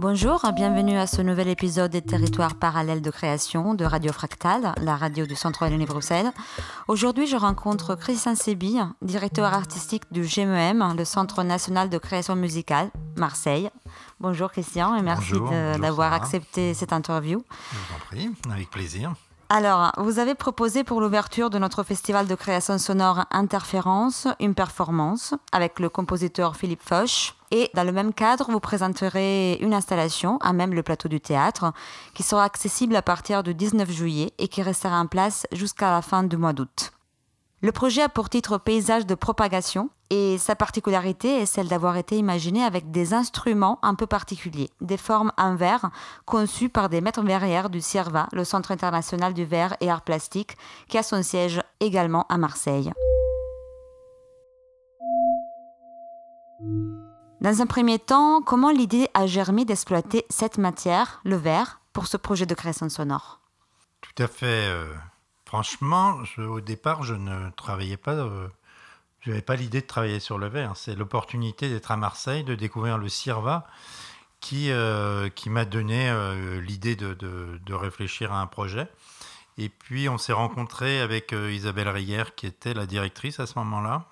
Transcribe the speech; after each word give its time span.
Bonjour, 0.00 0.40
bienvenue 0.56 0.96
à 0.96 1.06
ce 1.06 1.20
nouvel 1.20 1.48
épisode 1.48 1.90
des 1.90 2.00
territoires 2.00 2.54
parallèles 2.54 3.02
de 3.02 3.10
création 3.10 3.74
de 3.74 3.84
Radio 3.84 4.14
Fractal, 4.14 4.72
la 4.80 4.96
radio 4.96 5.26
du 5.26 5.36
Centre 5.36 5.60
Wallonie-Bruxelles. 5.60 6.32
Aujourd'hui, 6.88 7.26
je 7.26 7.36
rencontre 7.36 7.96
Christian 7.96 8.34
Sébi, 8.34 8.78
directeur 9.02 9.52
artistique 9.52 10.10
du 10.10 10.22
GMEM, 10.22 10.94
le 10.96 11.04
Centre 11.04 11.42
national 11.42 11.90
de 11.90 11.98
création 11.98 12.34
musicale, 12.34 12.90
Marseille. 13.18 13.68
Bonjour 14.20 14.50
Christian 14.50 14.96
et 14.96 15.02
merci 15.02 15.34
d'avoir 15.78 16.14
accepté 16.14 16.72
cette 16.72 16.94
interview. 16.94 17.44
Je 17.70 17.76
vous 17.76 17.94
en 17.94 17.98
prie, 18.06 18.30
avec 18.50 18.70
plaisir. 18.70 19.12
Alors, 19.50 19.92
vous 19.98 20.18
avez 20.18 20.34
proposé 20.34 20.82
pour 20.82 21.02
l'ouverture 21.02 21.50
de 21.50 21.58
notre 21.58 21.82
festival 21.82 22.26
de 22.26 22.34
création 22.34 22.78
sonore 22.78 23.26
Interférence 23.30 24.28
une 24.40 24.54
performance 24.54 25.34
avec 25.52 25.78
le 25.78 25.90
compositeur 25.90 26.56
Philippe 26.56 26.82
Foch. 26.82 27.34
Et 27.50 27.70
dans 27.74 27.84
le 27.84 27.92
même 27.92 28.12
cadre, 28.12 28.50
vous 28.50 28.60
présenterez 28.60 29.54
une 29.60 29.74
installation 29.74 30.38
à 30.38 30.52
même 30.52 30.72
le 30.72 30.82
plateau 30.82 31.08
du 31.08 31.20
théâtre 31.20 31.72
qui 32.14 32.22
sera 32.22 32.44
accessible 32.44 32.94
à 32.94 33.02
partir 33.02 33.42
du 33.42 33.54
19 33.54 33.90
juillet 33.90 34.32
et 34.38 34.48
qui 34.48 34.62
restera 34.62 35.00
en 35.00 35.06
place 35.06 35.46
jusqu'à 35.52 35.90
la 35.90 36.02
fin 36.02 36.22
du 36.22 36.36
mois 36.36 36.52
d'août. 36.52 36.92
Le 37.62 37.72
projet 37.72 38.02
a 38.02 38.08
pour 38.08 38.30
titre 38.30 38.56
Paysage 38.56 39.04
de 39.04 39.14
propagation 39.14 39.90
et 40.08 40.38
sa 40.38 40.56
particularité 40.56 41.42
est 41.42 41.46
celle 41.46 41.68
d'avoir 41.68 41.98
été 41.98 42.16
imaginé 42.16 42.64
avec 42.64 42.90
des 42.90 43.12
instruments 43.12 43.78
un 43.82 43.94
peu 43.94 44.06
particuliers, 44.06 44.70
des 44.80 44.96
formes 44.96 45.30
en 45.36 45.56
verre 45.56 45.90
conçues 46.24 46.70
par 46.70 46.88
des 46.88 47.02
maîtres 47.02 47.22
verrières 47.22 47.68
du 47.68 47.82
CIRVA, 47.82 48.28
le 48.32 48.44
Centre 48.44 48.70
international 48.70 49.34
du 49.34 49.44
verre 49.44 49.76
et 49.80 49.90
art 49.90 50.02
plastique, 50.02 50.56
qui 50.88 50.96
a 50.96 51.02
son 51.02 51.22
siège 51.22 51.60
également 51.80 52.24
à 52.30 52.38
Marseille. 52.38 52.92
Dans 57.40 57.62
un 57.62 57.66
premier 57.66 57.98
temps, 57.98 58.42
comment 58.42 58.70
l'idée 58.70 59.08
a 59.14 59.26
germé 59.26 59.64
d'exploiter 59.64 60.26
cette 60.28 60.58
matière, 60.58 61.22
le 61.24 61.36
verre, 61.36 61.80
pour 61.94 62.06
ce 62.06 62.18
projet 62.18 62.44
de 62.44 62.54
création 62.54 62.90
sonore? 62.90 63.40
Tout 64.02 64.22
à 64.22 64.26
fait. 64.26 64.68
Euh, 64.68 64.92
Franchement, 65.46 66.20
au 66.38 66.60
départ, 66.60 67.02
je 67.02 67.14
ne 67.14 67.50
travaillais 67.56 67.96
pas. 67.96 68.12
Euh, 68.12 68.46
je 69.20 69.30
n'avais 69.30 69.42
pas 69.42 69.56
l'idée 69.56 69.80
de 69.80 69.86
travailler 69.86 70.20
sur 70.20 70.38
le 70.38 70.46
verre. 70.46 70.76
C'est 70.76 70.94
l'opportunité 70.94 71.68
d'être 71.68 71.90
à 71.90 71.96
Marseille, 71.96 72.44
de 72.44 72.54
découvrir 72.54 72.98
le 72.98 73.08
CIRVA, 73.08 73.66
qui, 74.38 74.70
euh, 74.70 75.28
m'a 75.46 75.64
donné 75.64 76.08
l'idée 76.60 76.94
de, 76.94 77.72
réfléchir 77.72 78.32
à 78.32 78.40
un 78.40 78.46
projet. 78.46 78.86
Et 79.62 79.68
puis, 79.68 80.08
on 80.08 80.16
s'est 80.16 80.32
rencontré 80.32 81.00
avec 81.02 81.32
Isabelle 81.32 81.90
Rier, 81.90 82.22
qui 82.34 82.46
était 82.46 82.72
la 82.72 82.86
directrice 82.86 83.40
à 83.40 83.46
ce 83.46 83.58
moment-là 83.58 84.06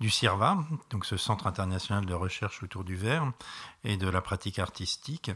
du 0.00 0.10
CIRVA, 0.10 0.58
donc 0.90 1.06
ce 1.06 1.16
Centre 1.16 1.46
international 1.46 2.04
de 2.04 2.14
recherche 2.14 2.64
autour 2.64 2.82
du 2.82 2.96
verre 2.96 3.30
et 3.84 3.96
de 3.96 4.08
la 4.08 4.20
pratique 4.20 4.58
artistique. 4.58 5.30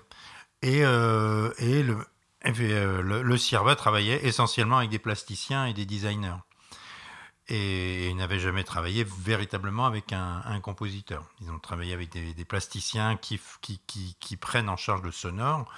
Et, 0.63 0.81
le, 0.81 1.55
euh, 1.61 3.03
le, 3.03 3.23
le 3.23 3.37
CIRVA 3.37 3.77
travaillait 3.77 4.27
essentiellement 4.27 4.79
avec 4.79 4.91
des 4.91 4.99
plasticiens 4.99 5.67
et 5.67 5.75
des 5.75 5.87
designers. 5.87 6.43
Et 7.55 8.09
ils 8.09 8.17
n'avaient 8.17 8.39
jamais 8.39 8.65
travaillé 8.65 9.05
véritablement 9.05 9.85
avec 9.85 10.15
un, 10.15 10.59
compositeur. 10.63 11.29
Ils 11.43 11.51
ont 11.51 11.59
travaillé 11.59 11.93
avec 11.93 12.11
des, 12.11 12.45
plasticiens 12.47 13.19
qui, 13.19 13.39
prennent 14.41 14.71
en 14.71 14.79
charge 14.79 15.03
le 15.03 15.13
sonore, 15.13 15.71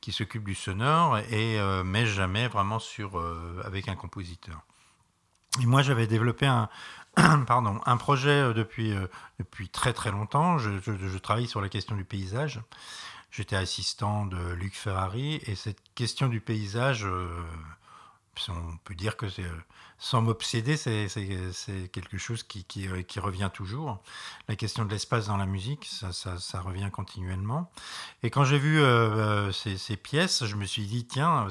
qui 0.00 0.10
s'occupent 0.10 0.44
du 0.44 0.56
sonore, 0.56 1.18
et, 1.18 1.60
euh, 1.60 1.84
mais 1.84 2.04
jamais 2.04 2.48
vraiment 2.48 2.80
sur, 2.80 3.20
euh, 3.20 3.62
avec 3.64 3.86
un 3.86 3.94
compositeur. 3.94 4.60
Et 5.62 5.66
moi, 5.66 5.82
j'avais 5.82 6.08
développé 6.08 6.46
un, 6.46 6.68
pardon, 7.46 7.80
un 7.86 7.96
projet 7.96 8.52
depuis, 8.52 8.92
depuis 9.38 9.68
très 9.68 9.92
très 9.92 10.10
longtemps. 10.10 10.58
Je, 10.58 10.80
je, 10.80 11.18
travaille 11.18 11.46
sur 11.46 11.60
la 11.60 11.68
question 11.68 11.94
du 11.94 12.04
paysage. 12.04 12.60
J'étais 13.30 13.54
assistant 13.54 14.26
de 14.26 14.52
Luc 14.54 14.74
Ferrari 14.74 15.40
et 15.46 15.54
cette 15.54 15.80
question 15.94 16.26
du 16.26 16.40
paysage, 16.40 17.04
euh, 17.06 17.28
on 18.48 18.76
peut 18.78 18.96
dire 18.96 19.16
que 19.16 19.28
c'est, 19.28 19.46
sans 20.00 20.22
m'obséder, 20.22 20.76
c'est, 20.76 21.06
quelque 21.92 22.18
chose 22.18 22.44
euh, 22.56 23.02
qui, 23.02 23.20
revient 23.20 23.50
toujours. 23.52 24.02
La 24.48 24.56
question 24.56 24.84
de 24.84 24.90
l'espace 24.90 25.28
dans 25.28 25.36
la 25.36 25.46
musique, 25.46 25.86
ça, 25.86 26.60
revient 26.60 26.90
continuellement. 26.92 27.70
Et 28.24 28.30
quand 28.30 28.44
j'ai 28.44 28.58
vu 28.58 28.80
euh, 28.80 29.52
ces, 29.52 29.78
ces, 29.78 29.96
pièces, 29.96 30.44
je 30.44 30.56
me 30.56 30.64
suis 30.64 30.86
dit, 30.86 31.06
tiens, 31.06 31.48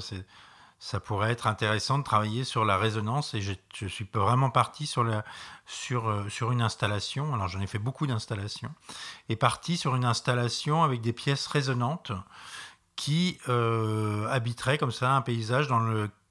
ça 0.79 1.01
pourrait 1.01 1.31
être 1.31 1.45
intéressant 1.45 1.99
de 1.99 2.03
travailler 2.03 2.45
sur 2.45 2.63
la 2.63 2.77
résonance 2.77 3.33
et 3.33 3.41
je, 3.41 3.53
suis 3.87 4.09
vraiment 4.13 4.49
parti 4.49 4.87
sur, 4.87 5.03
euh, 5.03 6.51
une 6.51 6.61
installation, 6.61 7.33
alors 7.33 7.49
j'en 7.49 7.59
ai 7.59 7.67
fait 7.67 7.79
beaucoup 7.79 8.07
d'installations, 8.07 8.73
et 9.27 9.35
parti 9.35 9.75
sur 9.75 9.95
une 9.95 10.05
installation 10.05 10.83
avec 10.83 11.01
des 11.01 11.13
pièces 11.13 11.47
résonantes 11.47 12.13
qui 12.95 13.37
euh, 13.49 14.27
habiteraient 14.29 14.77
comme 14.77 14.91
ça 14.91 15.11
un 15.15 15.21
paysage 15.21 15.67
dans 15.67 15.79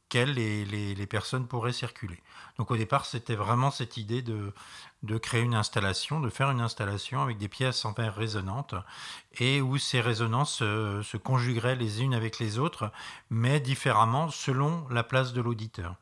lequel 0.08 0.32
les, 0.32 0.64
les, 0.64 0.94
les 0.94 1.06
personnes 1.06 1.46
pourraient 1.46 1.72
circuler. 1.72 2.22
Donc 2.56 2.70
au 2.70 2.76
départ, 2.76 3.04
c'était 3.04 3.34
vraiment 3.34 3.70
cette 3.70 3.98
idée 3.98 4.22
de, 4.22 4.52
de 5.02 5.18
créer 5.18 5.42
une 5.42 5.54
installation, 5.54 6.20
de 6.20 6.30
faire 6.30 6.50
une 6.50 6.60
installation 6.60 7.22
avec 7.22 7.36
des 7.38 7.48
pièces 7.48 7.84
en 7.84 7.92
verre 7.92 8.14
résonantes 8.14 8.74
et 9.34 9.60
où 9.60 9.76
ces 9.76 10.00
résonances 10.00 10.58
se, 10.58 11.16
conjugueraient 11.16 11.76
les 11.76 12.02
unes 12.02 12.14
avec 12.14 12.38
les 12.38 12.58
autres, 12.58 12.90
mais 13.30 13.60
différemment 13.60 14.30
selon 14.30 14.86
la 14.88 15.04
place 15.04 15.32
de 15.32 15.42
l'auditeur. 15.42 15.94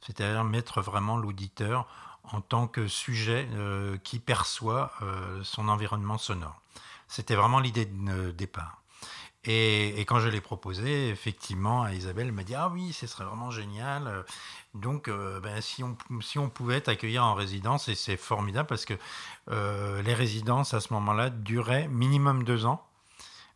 C'est-à-dire 0.00 0.44
mettre 0.44 0.82
vraiment 0.82 1.16
l'auditeur 1.16 1.88
en 2.24 2.40
tant 2.40 2.66
que 2.66 2.86
sujet 2.86 3.48
euh, 3.54 3.96
qui 3.98 4.18
perçoit 4.18 4.92
euh, 5.02 5.42
son 5.42 5.68
environnement 5.68 6.18
sonore. 6.18 6.60
C'était 7.08 7.34
vraiment 7.34 7.60
l'idée 7.60 7.86
de 7.86 8.30
départ. 8.30 8.83
Et, 9.46 10.00
quand 10.06 10.20
je 10.20 10.28
l'ai 10.28 10.40
proposé, 10.40 11.10
effectivement, 11.10 11.86
Isabelle, 11.88 12.28
elle 12.28 12.32
m'a 12.32 12.44
dit 12.44 12.54
Ah 12.54 12.68
oui, 12.68 12.92
ce 12.92 13.06
serait 13.06 13.24
vraiment 13.24 13.50
génial. 13.50 14.24
Donc, 14.74 15.08
euh, 15.08 15.40
ben, 15.40 15.60
si, 15.60 15.82
on, 15.82 16.48
pouvait 16.48 16.80
t'accueillir 16.80 17.24
en 17.24 17.34
résidence, 17.34 17.88
et 17.88 17.94
c'est 17.94 18.16
formidable 18.16 18.68
parce 18.68 18.86
que 18.86 18.94
euh, 19.50 20.02
les 20.02 20.14
résidences 20.14 20.74
à 20.74 20.80
ce 20.80 20.92
moment-là 20.94 21.30
duraient 21.30 21.88
minimum 21.88 22.44
deux 22.44 22.64
ans, 22.64 22.86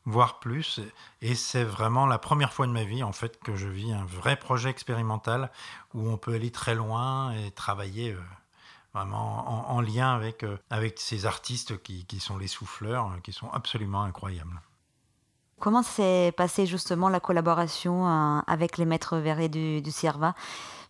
voire 0.04 0.40
plus. 0.40 0.80
Et 1.22 1.34
c'est 1.34 1.64
vraiment 1.64 2.06
la 2.06 2.18
première 2.18 2.52
fois 2.52 2.66
de 2.66 2.72
ma 2.72 2.84
vie, 2.84 3.02
en 3.02 3.12
fait, 3.12 3.40
que 3.42 3.56
je 3.56 3.68
vis 3.68 3.92
un 3.92 4.04
vrai 4.04 4.36
projet 4.36 4.70
expérimental 4.70 5.50
où 5.94 6.08
on 6.08 6.18
peut 6.18 6.34
aller 6.34 6.50
très 6.50 6.74
loin 6.74 7.32
et 7.32 7.50
travailler. 7.50 8.12
Euh, 8.12 8.20
vraiment 8.94 9.70
en, 9.70 9.80
lien 9.80 10.12
avec, 10.14 10.44
avec 10.70 10.98
ces 10.98 11.26
artistes 11.26 11.80
qui 11.82 12.20
sont 12.20 12.38
les 12.38 12.48
souffleurs, 12.48 13.12
qui 13.22 13.32
sont 13.32 13.48
absolument 13.52 14.02
incroyables. 14.02 14.60
Comment 15.60 15.82
s'est 15.82 16.32
passée 16.36 16.66
justement 16.66 17.08
la 17.08 17.18
collaboration 17.18 18.06
euh, 18.06 18.40
avec 18.46 18.78
les 18.78 18.84
maîtres 18.84 19.16
verrés 19.18 19.48
du, 19.48 19.82
du 19.82 19.90
CIRVA 19.90 20.34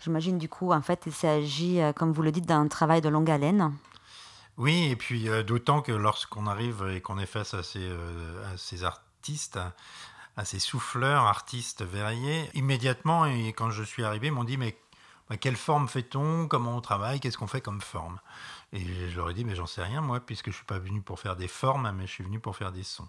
J'imagine 0.01 0.39
du 0.39 0.49
coup, 0.49 0.73
en 0.73 0.83
fait, 0.83 1.05
il 1.07 1.13
s'agit, 1.13 1.81
euh, 1.81 1.93
comme 1.93 2.13
vous 2.13 2.23
le 2.23 2.31
dites, 2.31 2.47
d'un 2.47 2.69
travail 2.69 3.01
de 3.01 3.09
longue 3.09 3.31
haleine. 3.31 3.75
Oui, 4.59 4.89
et 4.91 4.97
puis 4.97 5.29
euh, 5.29 5.43
d'autant 5.43 5.81
que 5.81 5.93
lorsqu'on 5.93 6.47
arrive 6.47 6.87
et 6.95 7.01
qu'on 7.01 7.19
est 7.19 7.27
face 7.27 7.55
à 7.55 7.63
ces, 7.63 7.89
à 7.89 8.57
ces 8.59 8.85
artistes, 8.85 9.59
à 10.37 10.45
ces 10.45 10.59
souffleurs, 10.59 11.25
artistes 11.25 11.83
verriers, 11.83 12.51
immédiatement, 12.55 13.25
et 13.25 13.55
quand 13.55 13.71
je 13.71 13.83
suis 13.83 14.05
arrivé, 14.05 14.27
ils 14.27 14.33
m'ont 14.33 14.45
dit, 14.45 14.59
mais 14.59 14.77
bah, 15.29 15.37
quelle 15.37 15.57
forme 15.57 15.89
fait-on? 15.89 16.49
Comment 16.49 16.77
on 16.77 16.81
travaille? 16.81 17.21
Qu'est-ce 17.21 17.39
qu'on 17.39 17.47
fait 17.47 17.61
comme 17.61 17.81
forme? 17.81 18.21
Et 18.73 19.11
je 19.11 19.17
leur 19.17 19.31
ai 19.31 19.35
dit, 19.35 19.45
mais 19.45 19.55
j'en 19.55 19.67
sais 19.67 19.83
rien, 19.83 20.01
moi, 20.01 20.21
puisque 20.21 20.47
je 20.47 20.51
ne 20.51 20.57
suis 20.57 20.65
pas 20.65 20.79
venu 20.79 21.01
pour 21.01 21.21
faire 21.21 21.37
des 21.37 21.49
formes, 21.49 21.91
mais 21.93 22.07
je 22.07 22.13
suis 22.13 22.25
venu 22.25 22.39
pour 22.39 22.57
faire 22.57 22.73
des 22.73 22.83
sons. 22.83 23.09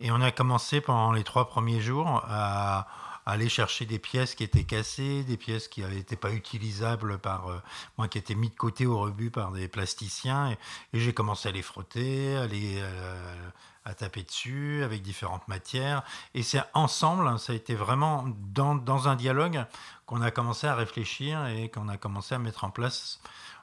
Et 0.00 0.10
on 0.10 0.20
a 0.20 0.30
commencé 0.30 0.80
pendant 0.80 1.12
les 1.12 1.24
trois 1.24 1.48
premiers 1.48 1.80
jours 1.80 2.22
à, 2.28 2.86
aller 3.28 3.48
chercher 3.48 3.86
des 3.86 3.98
pièces 3.98 4.36
qui 4.36 4.44
étaient 4.44 4.62
cassées, 4.62 5.24
des 5.24 5.36
pièces 5.36 5.66
qui 5.66 5.82
n'étaient 5.82 6.14
pas 6.14 6.30
utilisables 6.30 7.18
par 7.18 7.48
euh, 7.48 7.60
moi, 7.98 8.06
qui 8.06 8.18
étaient 8.18 8.36
mis 8.36 8.50
de 8.50 8.54
côté 8.54 8.86
au 8.86 9.00
rebut 9.00 9.32
par 9.32 9.50
des 9.50 9.66
plasticiens. 9.66 10.52
Et, 10.52 10.58
j'ai 10.94 11.12
commencé 11.12 11.48
à 11.48 11.52
les 11.52 11.62
frotter, 11.62 12.36
à 12.36 12.46
les 12.46 12.76
euh, 12.78 13.50
à 13.86 13.94
taper 13.94 14.24
dessus 14.24 14.82
avec 14.82 15.00
différentes 15.00 15.46
matières. 15.48 16.02
Et 16.34 16.42
c'est 16.42 16.62
ensemble, 16.74 17.26
hein, 17.26 17.38
ça 17.38 17.52
a 17.52 17.56
été 17.56 17.74
vraiment 17.74 18.26
dans, 18.52 18.74
dans 18.74 19.08
un 19.08 19.14
dialogue 19.14 19.64
qu'on 20.06 20.20
a 20.20 20.30
commencé 20.30 20.66
à 20.66 20.74
réfléchir 20.74 21.46
et 21.46 21.70
qu'on 21.70 21.88
a 21.88 21.96
commencé 21.96 22.34
à 22.34 22.38
mettre 22.38 22.64
en 22.64 22.70
place 22.70 23.20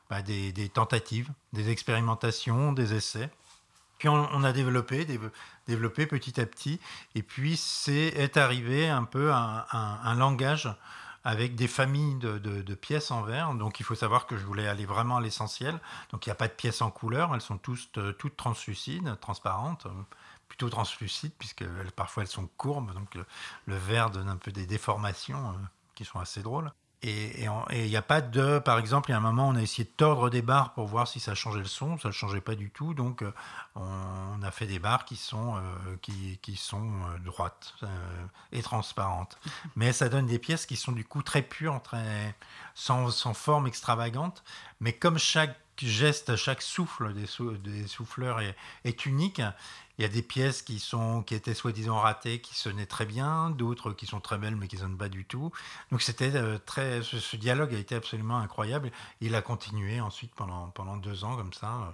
bah, 0.09 0.21
des, 0.21 0.69
tentatives, 0.69 1.29
des 1.51 1.69
expérimentations, 1.69 2.71
des 2.71 2.93
essais. 2.95 3.29
Puis 3.99 4.07
on, 4.09 4.43
a 4.43 4.51
développé, 4.51 5.07
développé 5.67 6.05
petit 6.07 6.41
à 6.41 6.45
petit, 6.45 6.79
et 7.15 7.23
puis 7.23 7.55
c'est 7.55 8.07
est 8.07 8.35
arrivé 8.35 8.89
un 8.89 9.05
peu 9.05 9.31
un, 9.31 9.65
un, 9.71 10.15
langage 10.15 10.69
avec 11.23 11.55
des 11.55 11.67
familles 11.67 12.15
de, 12.15 12.75
pièces 12.75 13.11
en 13.11 13.21
verre. 13.21 13.53
Donc 13.53 13.79
il 13.79 13.83
faut 13.83 13.95
savoir 13.95 14.27
que 14.27 14.37
je 14.37 14.45
voulais 14.45 14.67
aller 14.67 14.85
vraiment 14.85 15.17
à 15.17 15.21
l'essentiel. 15.21 15.79
Donc 16.11 16.25
il 16.25 16.29
n'y 16.29 16.33
a 16.33 16.35
pas 16.35 16.47
de 16.47 16.53
pièces 16.53 16.81
en 16.81 16.91
couleur, 16.91 17.33
elles 17.33 17.41
sont 17.41 17.57
toutes, 17.57 17.99
toutes 18.17 18.35
translucides, 18.35 19.17
transparentes, 19.21 19.87
plutôt 20.53 20.69
translucides, 20.69 21.33
puisque 21.39 21.65
parfois 21.95 22.21
elles 22.21 22.29
sont 22.29 22.47
courbes, 22.57 22.93
donc 22.93 23.15
le, 23.15 23.25
verre 23.75 24.11
donne 24.11 24.29
un 24.29 24.37
peu 24.37 24.51
des 24.51 24.67
déformations 24.67 25.49
euh, 25.49 25.53
qui 25.95 26.05
sont 26.05 26.19
assez 26.19 26.43
drôles. 26.43 26.71
Et 27.05 27.47
il 27.73 27.89
n'y 27.89 27.97
a 27.97 28.01
pas 28.01 28.21
de. 28.21 28.59
Par 28.59 28.79
exemple, 28.79 29.09
il 29.09 29.11
y 29.11 29.15
a 29.15 29.17
un 29.17 29.21
moment, 29.21 29.49
on 29.49 29.55
a 29.55 29.61
essayé 29.61 29.83
de 29.83 29.89
tordre 29.89 30.29
des 30.29 30.41
barres 30.41 30.73
pour 30.73 30.87
voir 30.87 31.05
si 31.07 31.19
ça 31.19 31.35
changeait 31.35 31.59
le 31.59 31.65
son. 31.65 31.97
Ça 31.97 32.07
ne 32.07 32.13
changeait 32.13 32.39
pas 32.39 32.55
du 32.55 32.69
tout. 32.69 32.93
Donc, 32.93 33.23
euh, 33.23 33.33
on, 33.75 34.41
a 34.41 34.51
fait 34.51 34.67
des 34.67 34.79
barres 34.79 35.03
qui 35.03 35.17
sont, 35.17 35.57
euh, 35.57 35.59
qui, 36.01 36.39
qui, 36.41 36.55
sont 36.55 36.81
euh, 36.81 37.17
droites 37.19 37.75
et 38.53 38.61
transparentes. 38.61 39.37
Mais 39.75 39.91
ça 39.91 40.07
donne 40.07 40.27
des 40.27 40.39
pièces 40.39 40.65
qui 40.65 40.77
sont 40.77 40.93
du 40.93 41.03
coup 41.03 41.21
très 41.23 41.41
pures, 41.41 41.81
très, 41.81 42.35
sans, 42.73 43.09
sans 43.09 43.33
forme 43.33 43.67
extravagante. 43.67 44.41
Mais 44.79 44.93
comme 44.93 45.17
chaque 45.17 45.59
geste, 45.81 46.37
chaque 46.37 46.61
souffle 46.61 47.13
des, 47.13 47.25
des 47.63 47.87
souffleurs 47.87 48.39
est, 48.39 48.55
est 48.85 49.05
unique, 49.05 49.41
il 49.97 50.01
y 50.01 50.05
a 50.05 50.07
des 50.07 50.23
pièces 50.23 50.61
qui, 50.63 50.79
sont, 50.79 51.21
qui 51.21 51.35
étaient 51.35 51.53
soi-disant 51.53 51.99
ratées, 51.99 52.41
qui 52.41 52.55
sonnaient 52.55 52.87
très 52.87 53.05
bien, 53.05 53.51
d'autres 53.51 53.93
qui 53.93 54.05
sont 54.07 54.19
très 54.19 54.37
belles 54.37 54.55
mais 54.55 54.67
qui 54.67 54.75
ne 54.77 54.81
sonnent 54.81 54.97
pas 54.97 55.09
du 55.09 55.25
tout. 55.25 55.51
Donc 55.91 56.01
c'était 56.01 56.35
euh, 56.35 56.57
très, 56.57 57.03
ce, 57.03 57.35
dialogue 57.35 57.73
a 57.75 57.77
été 57.77 57.95
absolument 57.95 58.39
incroyable. 58.39 58.91
Il 59.21 59.35
a 59.35 59.41
continué 59.41 60.01
ensuite 60.01 60.33
pendant, 60.35 60.69
pendant 60.69 60.97
deux 60.97 61.23
ans 61.23 61.35
comme 61.35 61.53
ça, 61.53 61.73
euh, 61.73 61.91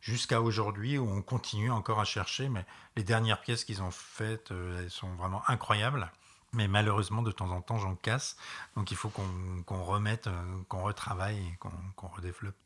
jusqu'à 0.00 0.42
aujourd'hui 0.42 0.98
où 0.98 1.08
on 1.08 1.22
continue 1.22 1.70
encore 1.70 2.00
à 2.00 2.04
chercher. 2.04 2.48
Mais 2.50 2.66
les 2.96 3.04
dernières 3.04 3.40
pièces 3.40 3.64
qu'ils 3.64 3.82
ont 3.82 3.90
faites, 3.90 4.52
euh, 4.52 4.82
elles 4.82 4.90
sont 4.90 5.14
vraiment 5.14 5.42
incroyables. 5.48 6.10
Mais 6.52 6.68
malheureusement, 6.68 7.22
de 7.22 7.30
temps 7.30 7.50
en 7.50 7.60
temps, 7.62 7.78
j'en 7.78 7.94
casse. 7.94 8.36
Donc 8.76 8.90
il 8.90 8.96
faut 8.96 9.10
qu'on 9.10 9.84
remette, 9.84 10.30
qu'on 10.68 10.82
retravaille 10.82 11.36
et 11.36 11.58
qu'on 11.58 12.08
redéveloppe. 12.08 12.56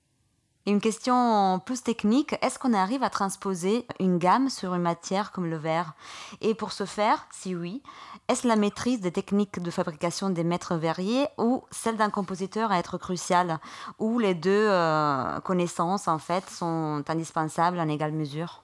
Une 0.64 0.80
question 0.80 1.58
plus 1.58 1.82
technique, 1.82 2.36
est-ce 2.40 2.56
qu'on 2.56 2.72
arrive 2.72 3.02
à 3.02 3.10
transposer 3.10 3.84
une 3.98 4.18
gamme 4.18 4.48
sur 4.48 4.74
une 4.74 4.82
matière 4.82 5.32
comme 5.32 5.46
le 5.46 5.56
verre? 5.56 5.94
Et 6.40 6.54
pour 6.54 6.70
ce 6.70 6.84
faire, 6.84 7.26
si 7.32 7.56
oui, 7.56 7.82
est-ce 8.28 8.46
la 8.46 8.54
maîtrise 8.54 9.00
des 9.00 9.10
techniques 9.10 9.60
de 9.60 9.70
fabrication 9.72 10.30
des 10.30 10.44
maîtres 10.44 10.76
verriers 10.76 11.26
ou 11.36 11.64
celle 11.72 11.96
d'un 11.96 12.10
compositeur 12.10 12.70
à 12.70 12.78
être 12.78 12.96
cruciale 12.96 13.58
Ou 13.98 14.20
les 14.20 14.34
deux 14.34 14.68
euh, 14.68 15.40
connaissances 15.40 16.06
en 16.06 16.18
fait 16.18 16.48
sont 16.48 17.02
indispensables 17.08 17.80
en 17.80 17.88
égale 17.88 18.12
mesure? 18.12 18.62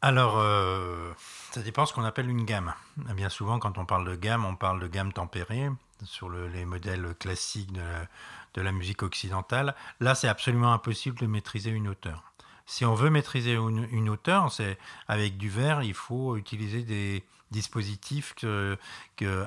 Alors, 0.00 0.38
euh, 0.38 1.12
ça 1.50 1.60
dépend 1.60 1.86
ce 1.86 1.92
qu'on 1.92 2.04
appelle 2.04 2.30
une 2.30 2.44
gamme. 2.44 2.72
Bien 3.16 3.30
souvent, 3.30 3.58
quand 3.58 3.78
on 3.78 3.84
parle 3.84 4.06
de 4.06 4.14
gamme, 4.14 4.44
on 4.44 4.54
parle 4.54 4.78
de 4.78 4.86
gamme 4.86 5.12
tempérée 5.12 5.70
sur 6.04 6.28
les 6.28 6.64
modèles 6.64 7.14
classiques 7.18 7.72
de 7.72 8.60
la 8.60 8.72
musique 8.72 9.02
occidentale. 9.02 9.74
Là, 10.00 10.14
c'est 10.14 10.28
absolument 10.28 10.72
impossible 10.72 11.18
de 11.18 11.26
maîtriser 11.26 11.70
une 11.70 11.88
hauteur. 11.88 12.32
Si 12.66 12.84
on 12.84 12.94
veut 12.94 13.10
maîtriser 13.10 13.54
une, 13.54 14.08
hauteur, 14.08 14.50
c'est 14.52 14.76
avec 15.06 15.36
du 15.36 15.48
verre, 15.48 15.82
il 15.82 15.94
faut 15.94 16.36
utiliser 16.36 16.82
des 16.82 17.24
dispositifs 17.52 18.34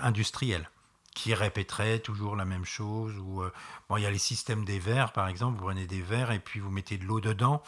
industriels 0.01 0.69
qui 1.13 1.33
répéteraient 1.33 1.99
toujours 1.99 2.37
la 2.37 2.45
même 2.45 2.63
chose. 2.63 3.17
Ou, 3.19 3.41
euh, 3.43 3.51
bon, 3.89 3.97
il 3.97 4.03
y 4.03 4.05
a 4.05 4.11
les 4.11 4.17
systèmes 4.17 4.63
des 4.63 4.79
verres, 4.79 5.11
par 5.11 5.27
exemple. 5.27 5.57
Vous 5.57 5.65
prenez 5.65 5.85
des 5.85 6.01
verres 6.01 6.31
et 6.31 6.39
puis 6.39 6.61
vous 6.61 6.71
mettez 6.71 6.97
de 6.97 7.03
l'eau 7.03 7.19
dedans. 7.19 7.61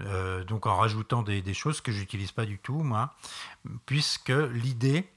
Euh, 0.00 0.44
donc 0.44 0.66
en 0.66 0.76
rajoutant 0.76 1.22
des, 1.22 1.40
des 1.40 1.54
choses 1.54 1.80
que 1.80 1.92
j'utilise 1.92 2.32
pas 2.32 2.44
du 2.44 2.58
tout, 2.58 2.82
moi, 2.82 3.14
puisque 3.86 4.32
l'idée, 4.52 5.08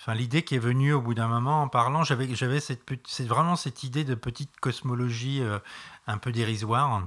Enfin, 0.00 0.14
l'idée 0.14 0.42
qui 0.42 0.54
est 0.54 0.60
venue 0.60 0.94
au 0.94 1.02
bout 1.02 1.12
d'un 1.12 1.28
moment 1.28 1.60
en 1.60 1.68
parlant, 1.68 2.04
j'avais, 2.04 2.34
j'avais 2.34 2.60
cette, 2.60 2.80
c'est 3.06 3.26
vraiment 3.26 3.54
cette 3.54 3.84
idée 3.84 4.02
de 4.02 4.14
petite 4.14 4.58
cosmologie 4.58 5.42
euh, 5.42 5.58
un 6.06 6.16
peu 6.16 6.32
dérisoire. 6.32 7.06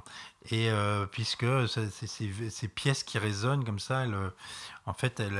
Et 0.52 0.70
euh, 0.70 1.08
puisque 1.08 1.48
ces, 1.68 2.68
pièces 2.68 3.04
qui 3.04 3.18
résonnent 3.18 3.66
comme 3.66 3.80
ça, 3.80 4.04
elles, 4.04 4.14
euh, 4.14 4.30
en 4.86 4.94
fait, 4.94 5.20
elles, 5.20 5.40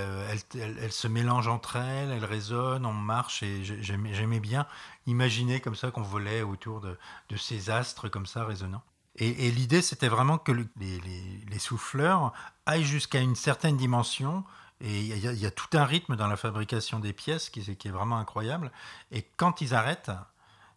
elles, 0.56 0.92
se 0.92 1.08
mélangent 1.08 1.48
entre 1.48 1.76
elles, 1.76 2.10
elles 2.10 2.26
résonnent, 2.26 2.88
on 2.88 2.94
marche. 2.94 3.44
Et 3.44 3.64
j'aimais, 3.64 4.40
bien 4.40 4.66
imaginer 5.06 5.60
comme 5.60 5.76
ça 5.76 5.92
qu'on 5.92 6.02
volait 6.02 6.42
autour 6.42 6.82
de, 6.82 6.98
de, 7.30 7.38
ces 7.38 7.70
astres 7.70 8.10
comme 8.10 8.26
ça 8.26 8.46
résonnants. 8.46 8.82
Et, 9.18 9.52
l'idée, 9.52 9.84
c'était 9.84 10.08
vraiment 10.08 10.40
que 10.40 10.52
les, 10.52 10.66
les, 10.80 11.00
les 11.48 11.60
souffleurs 11.60 12.34
aillent 12.66 12.84
jusqu'à 12.84 13.20
une 13.20 13.36
certaine 13.36 13.78
dimension 13.78 14.44
et 14.84 15.00
il 15.00 15.40
y, 15.40 15.46
a 15.46 15.52
tout 15.52 15.78
un 15.78 15.86
rythme 15.86 16.18
dans 16.18 16.28
la 16.28 16.36
fabrication 16.36 17.00
des 17.00 17.14
pièces 17.14 17.50
qui, 17.50 17.62
est 17.62 17.90
vraiment 17.90 18.18
incroyable. 18.18 18.70
Et 19.12 19.26
quand 19.38 19.62
ils 19.62 19.74
arrêtent, 19.74 20.12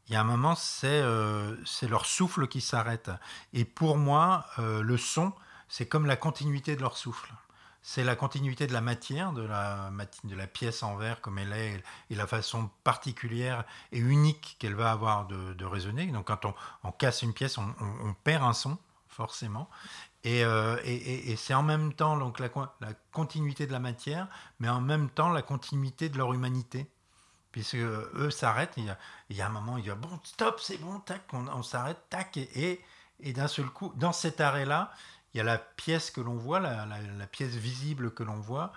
il 0.07 0.13
y 0.13 0.17
a 0.17 0.21
un 0.21 0.25
moment, 0.25 0.55
c'est 0.55 1.01
euh, 1.03 1.57
leur 1.83 2.07
souffle 2.07 2.47
qui 2.47 2.61
s'arrête. 2.61 3.11
Et 3.53 3.65
pour 3.65 3.97
moi, 3.97 4.47
euh, 4.61 4.81
le 4.81 4.97
son, 4.97 5.33
c'est 5.69 5.87
comme 5.87 6.07
la 6.07 6.15
continuité 6.15 6.77
de 6.77 6.83
leur 6.83 6.97
souffle. 6.97 7.33
C'est 7.83 8.05
la 8.05 8.15
continuité 8.15 8.69
de 8.69 8.73
la 8.73 8.81
matière, 8.81 9.33
de 9.33 9.43
la, 9.43 9.91
de 10.23 10.35
la 10.37 10.47
pièce 10.47 10.85
en 10.85 10.95
verre 10.95 11.21
comme 11.21 11.39
elle 11.39 11.53
est, 11.53 11.83
et 12.11 12.15
la 12.15 12.29
façon 12.29 12.71
particulière 12.85 13.65
et 13.91 13.99
unique 13.99 14.57
qu'elle 14.61 14.75
va 14.77 14.93
avoir 14.93 15.27
de, 15.27 15.65
résonner. 15.65 16.07
Donc 16.07 16.29
quand 16.29 16.45
on, 16.85 16.93
casse 16.93 17.23
une 17.23 17.33
pièce, 17.33 17.59
on, 17.59 18.15
perd 18.23 18.45
un 18.45 18.53
son, 18.53 18.79
forcément. 19.09 19.69
Euh, 20.27 20.77
et, 20.85 21.37
c'est 21.37 21.55
en 21.55 21.63
même 21.63 21.93
temps 21.93 22.17
donc 22.17 22.41
la, 22.41 22.49
continuité 23.13 23.67
de 23.67 23.73
la 23.73 23.79
matière, 23.79 24.29
mais 24.59 24.69
en 24.69 24.81
même 24.81 25.09
temps 25.09 25.31
la 25.31 25.43
continuité 25.43 26.09
de 26.09 26.19
leur 26.19 26.33
humanité. 26.33 26.91
Puisque 27.53 27.77
eux 27.77 28.31
s'arrêtent, 28.31 28.75
il, 28.77 28.95
y 29.31 29.41
a 29.41 29.47
un 29.47 29.51
moment, 29.51 29.79
il 29.79 29.87
y 29.87 29.91
a 29.91 29.95
bon, 29.95 30.21
stop, 30.25 30.61
c'est 30.61 30.77
bon, 30.77 31.01
tac, 31.01 31.23
on, 31.33 31.63
s'arrête, 31.63 31.97
tac, 32.11 32.37
et, 32.37 32.83
d'un 33.21 33.49
seul 33.49 33.65
coup, 33.67 33.95
dans 33.97 34.13
cet 34.13 34.43
arrêt-là, 34.43 34.93
il 35.33 35.39
y 35.39 35.41
a 35.41 35.45
la 35.45 35.57
pièce 35.57 36.11
que 36.11 36.21
l'on 36.21 36.35
voit, 36.35 36.61
la, 36.61 37.27
pièce 37.27 37.55
visible 37.55 38.13
que 38.13 38.23
l'on 38.23 38.41
voit, 38.41 38.73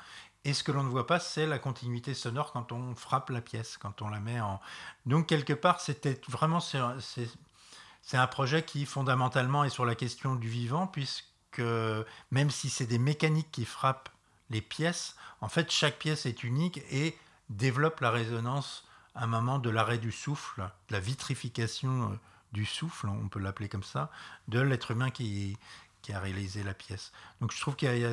et 0.46 0.54
ce 0.54 0.64
que 0.64 0.72
l'on 0.72 0.84
ne 0.84 0.90
voit 0.90 1.08
pas, 1.08 1.20
c'est 1.20 1.46
la 1.46 1.60
continuité 1.60 2.14
sonore 2.14 2.54
quand 2.54 2.72
on 2.72 2.96
frappe 2.96 3.32
la 3.32 3.42
pièce, 3.42 3.76
quand 3.78 4.02
on 4.02 4.08
la 4.08 4.22
met 4.22 4.40
en. 4.40 4.62
Donc, 5.06 5.28
quelque 5.28 5.52
part, 5.54 5.82
c'était 5.82 6.22
vraiment. 6.30 6.62
C'est 6.62 8.18
un 8.18 8.28
projet 8.28 8.64
qui, 8.64 8.86
fondamentalement, 8.86 9.66
est 9.66 9.70
sur 9.70 9.84
la 9.84 9.96
question 9.96 10.36
du 10.36 10.48
vivant, 10.48 10.88
puisque 10.88 11.29
même 12.32 12.50
si 12.50 12.70
c'est 12.70 12.86
des 12.86 13.00
mécaniques 13.00 13.52
qui 13.52 13.66
frappent 13.66 14.10
les 14.50 14.62
pièces, 14.62 15.16
en 15.42 15.50
fait, 15.50 15.72
chaque 15.72 16.00
pièce 16.00 16.26
est 16.26 16.44
unique 16.44 16.82
et 16.92 17.18
développe 17.50 18.00
la 18.02 18.12
résonance 18.12 18.86
à 19.16 19.24
un 19.24 19.28
moment 19.28 19.60
de 19.60 19.70
l'arrêt 19.70 19.98
du 19.98 20.12
souffle, 20.12 20.70
de 20.90 20.94
la 20.94 21.00
vitrification 21.00 22.12
euh, 22.12 22.16
du 22.52 22.66
souffle, 22.66 23.08
on 23.08 23.28
peut 23.28 23.40
l'appeler 23.40 23.70
comme 23.70 23.84
ça, 23.84 24.12
de 24.48 24.60
l'être 24.60 24.92
humain 24.92 25.12
qui, 25.12 25.58
qui 26.02 26.14
a 26.14 26.20
réalisé 26.20 26.64
la 26.64 26.74
pièce. 26.74 27.12
Donc 27.42 27.52
je 27.52 27.60
trouve 27.60 27.76
qu'il 27.76 27.96
y 27.98 28.06
a, 28.06 28.12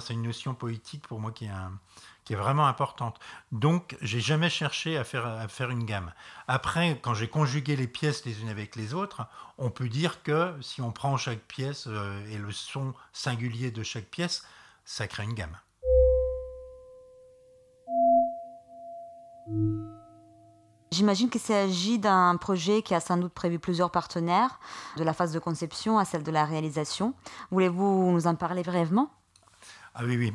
c'est 0.00 0.14
une 0.14 0.22
notion 0.22 0.54
poétique 0.54 1.06
pour 1.06 1.20
moi 1.20 1.32
qui 1.32 1.46
est 1.46 1.50
un, 1.50 1.72
qui 2.26 2.32
est 2.32 2.36
vraiment 2.36 2.66
importante. 2.66 3.18
Donc, 3.52 3.96
j'ai 4.02 4.20
jamais 4.20 4.50
cherché 4.50 4.98
à 4.98 5.04
faire, 5.04 5.24
à 5.26 5.48
faire 5.48 5.70
une 5.70 5.84
gamme. 5.84 6.12
Après, 6.48 6.98
quand 7.00 7.14
j'ai 7.14 7.28
conjugué 7.28 7.76
les 7.76 7.86
pièces 7.86 8.26
les 8.26 8.42
unes 8.42 8.48
avec 8.48 8.74
les 8.76 8.92
autres, 8.92 9.26
on 9.58 9.70
peut 9.70 9.88
dire 9.88 10.22
que 10.24 10.52
si 10.60 10.82
on 10.82 10.90
prend 10.90 11.16
chaque 11.16 11.38
pièce 11.38 11.86
euh, 11.86 12.28
et 12.30 12.36
le 12.36 12.50
son 12.50 12.94
singulier 13.12 13.70
de 13.70 13.82
chaque 13.84 14.06
pièce, 14.06 14.44
ça 14.84 15.06
crée 15.06 15.22
une 15.22 15.34
gamme. 15.34 15.56
J'imagine 20.90 21.30
qu'il 21.30 21.40
s'agit 21.40 22.00
d'un 22.00 22.36
projet 22.36 22.82
qui 22.82 22.94
a 22.94 23.00
sans 23.00 23.18
doute 23.18 23.34
prévu 23.34 23.60
plusieurs 23.60 23.92
partenaires, 23.92 24.58
de 24.96 25.04
la 25.04 25.12
phase 25.12 25.32
de 25.32 25.38
conception 25.38 25.98
à 25.98 26.04
celle 26.04 26.24
de 26.24 26.32
la 26.32 26.44
réalisation. 26.44 27.14
Voulez-vous 27.52 28.10
nous 28.10 28.26
en 28.26 28.34
parler 28.34 28.64
brièvement? 28.64 29.10
Ah 29.98 30.04
oui, 30.04 30.18
oui, 30.18 30.32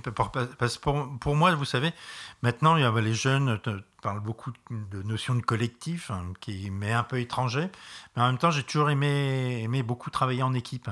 parce 0.57 0.79
pour, 0.79 1.07
pour, 1.19 1.35
moi, 1.35 1.53
vous 1.53 1.65
savez, 1.65 1.93
maintenant, 2.41 2.77
il 2.77 2.81
y 2.81 2.83
a, 2.83 2.91
les 2.99 3.13
jeunes 3.13 3.61
parlent 4.01 4.19
beaucoup 4.19 4.51
de 4.71 5.03
notions 5.03 5.35
de 5.35 5.41
collectif, 5.41 6.09
hein, 6.09 6.33
qui 6.39 6.71
m'est 6.71 6.93
un 6.93 7.03
peu 7.03 7.19
étranger, 7.19 7.69
mais 8.15 8.23
en 8.23 8.27
même 8.27 8.39
temps, 8.39 8.49
j'ai 8.49 8.63
toujours 8.63 8.89
aimé, 8.89 9.61
aimé 9.61 9.83
beaucoup 9.83 10.09
travailler 10.09 10.41
en 10.41 10.55
équipe. 10.55 10.89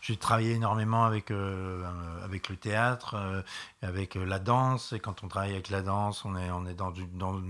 J'ai 0.00 0.16
travaillé 0.16 0.52
énormément 0.52 1.04
avec, 1.04 1.32
euh, 1.32 1.84
avec 2.22 2.48
le 2.48 2.54
théâtre, 2.54 3.16
euh, 3.16 3.42
avec 3.82 4.14
la 4.14 4.38
danse, 4.38 4.92
et 4.92 5.00
quand 5.00 5.24
on 5.24 5.28
travaille 5.28 5.54
avec 5.54 5.68
la 5.68 5.82
danse, 5.82 6.24
on 6.24 6.36
est, 6.36 6.48
on 6.52 6.64
est 6.64 6.74
dans, 6.74 6.92
dans 7.14 7.42